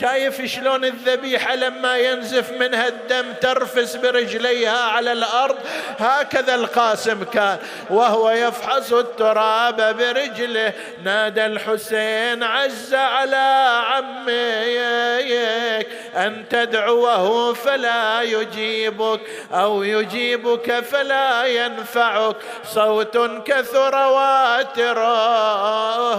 شايف 0.00 0.44
شلون 0.44 0.84
الذبيحة 0.84 1.54
لما 1.54 1.96
ينزف 1.96 2.50
منها 2.50 2.88
الدم 2.88 3.32
ترفس 3.40 3.96
برجليها 3.96 4.78
على 4.78 5.12
الأرض؟ 5.12 5.56
هكذا 5.98 6.54
القاسم 6.54 7.24
كان 7.24 7.58
وهو 7.90 8.30
يفحص 8.30 8.92
التراب 8.92 9.96
برجله. 9.96 10.72
نادى 11.04 11.46
الحسين 11.46 12.42
عز 12.42 12.94
على 12.94 13.66
عميك. 13.86 15.88
أن 16.16 16.44
تدعوه 16.50 17.52
فلا 17.54 18.22
يجيبك 18.22 19.20
أو 19.52 19.82
يجيبك 19.82 20.80
فلا 20.80 21.46
ينفعك. 21.46 22.36
صوت 22.64 23.18
كثر 23.44 23.94
واتره 23.94 25.02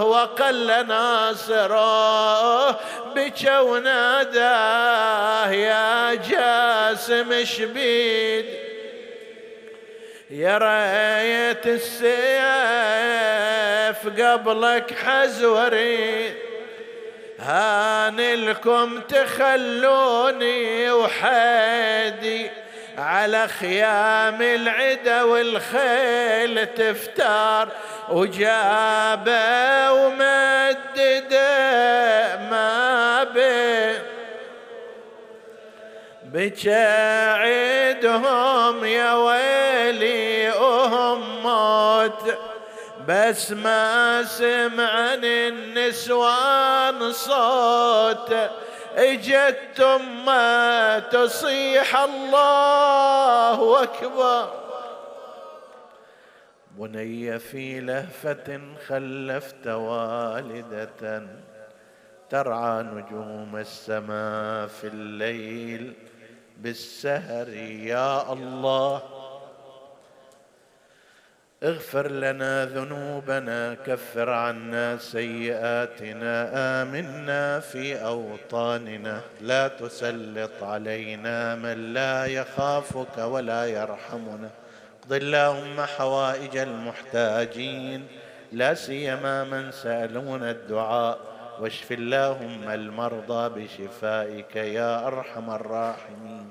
وقل 0.03 0.87
ناصره. 0.87 2.69
بكوا 3.15 3.59
وناداه 3.59 5.51
يا 5.51 6.13
جاسم 6.13 7.45
شبيد. 7.45 8.45
يا 10.29 10.57
راية 10.57 11.61
السيف 11.65 12.15
قبلك 14.21 14.93
حز 15.05 15.43
وريد 15.43 16.33
هان 17.39 18.17
لكم 18.19 19.01
تخلوني 19.01 20.91
وحادي 20.91 22.49
على 22.97 23.47
خيام 23.47 24.41
العدا 24.41 25.23
والخيل 25.23 26.65
تفتار. 26.65 27.69
وجابه 28.09 29.91
ومدده 29.91 31.45
ما 32.51 33.23
بين 33.23 33.99
بجاعدهم 37.43 38.05
يا 38.85 39.13
ويلي 39.13 40.34
بس 43.07 43.51
ما 43.51 44.23
سمعن 44.23 45.25
النسوان 45.25 47.11
صوت. 47.11 48.35
اجت 48.95 49.81
ما 50.25 50.99
تصيح 50.99 51.97
الله 51.97 53.83
أكبر. 53.83 54.49
بني 56.71 57.39
في 57.39 57.79
لهفة 57.79 58.61
خلفت 58.87 59.67
والدة 59.67 61.27
ترعى 62.29 62.83
نجوم 62.83 63.55
السماء 63.57 64.67
في 64.67 64.87
الليل 64.87 65.93
بالسهر 66.57 67.49
يا 67.49 68.33
الله. 68.33 69.14
اغفر 71.63 72.11
لنا 72.11 72.65
ذنوبنا 72.65 73.73
كفر 73.73 74.29
عنا 74.29 74.97
سيئاتنا 74.97 76.51
آمنا 76.81 77.59
في 77.59 78.05
أوطاننا. 78.05 79.21
لا 79.41 79.67
تسلط 79.67 80.63
علينا 80.63 81.55
من 81.55 81.93
لا 81.93 82.25
يخافك 82.25 83.17
ولا 83.17 83.65
يرحمنا. 83.65 84.49
اقض 85.03 85.13
اللهم 85.13 85.81
حوائج 85.81 86.57
المحتاجين 86.57 88.07
لا 88.51 88.73
سيما 88.73 89.43
من 89.43 89.71
سالون 89.71 90.43
الدعاء. 90.43 91.17
واشف 91.59 91.91
اللهم 91.91 92.69
المرضى 92.69 93.43
بشفائك 93.55 94.55
يا 94.55 95.07
أرحم 95.07 95.49
الراحمين. 95.49 96.49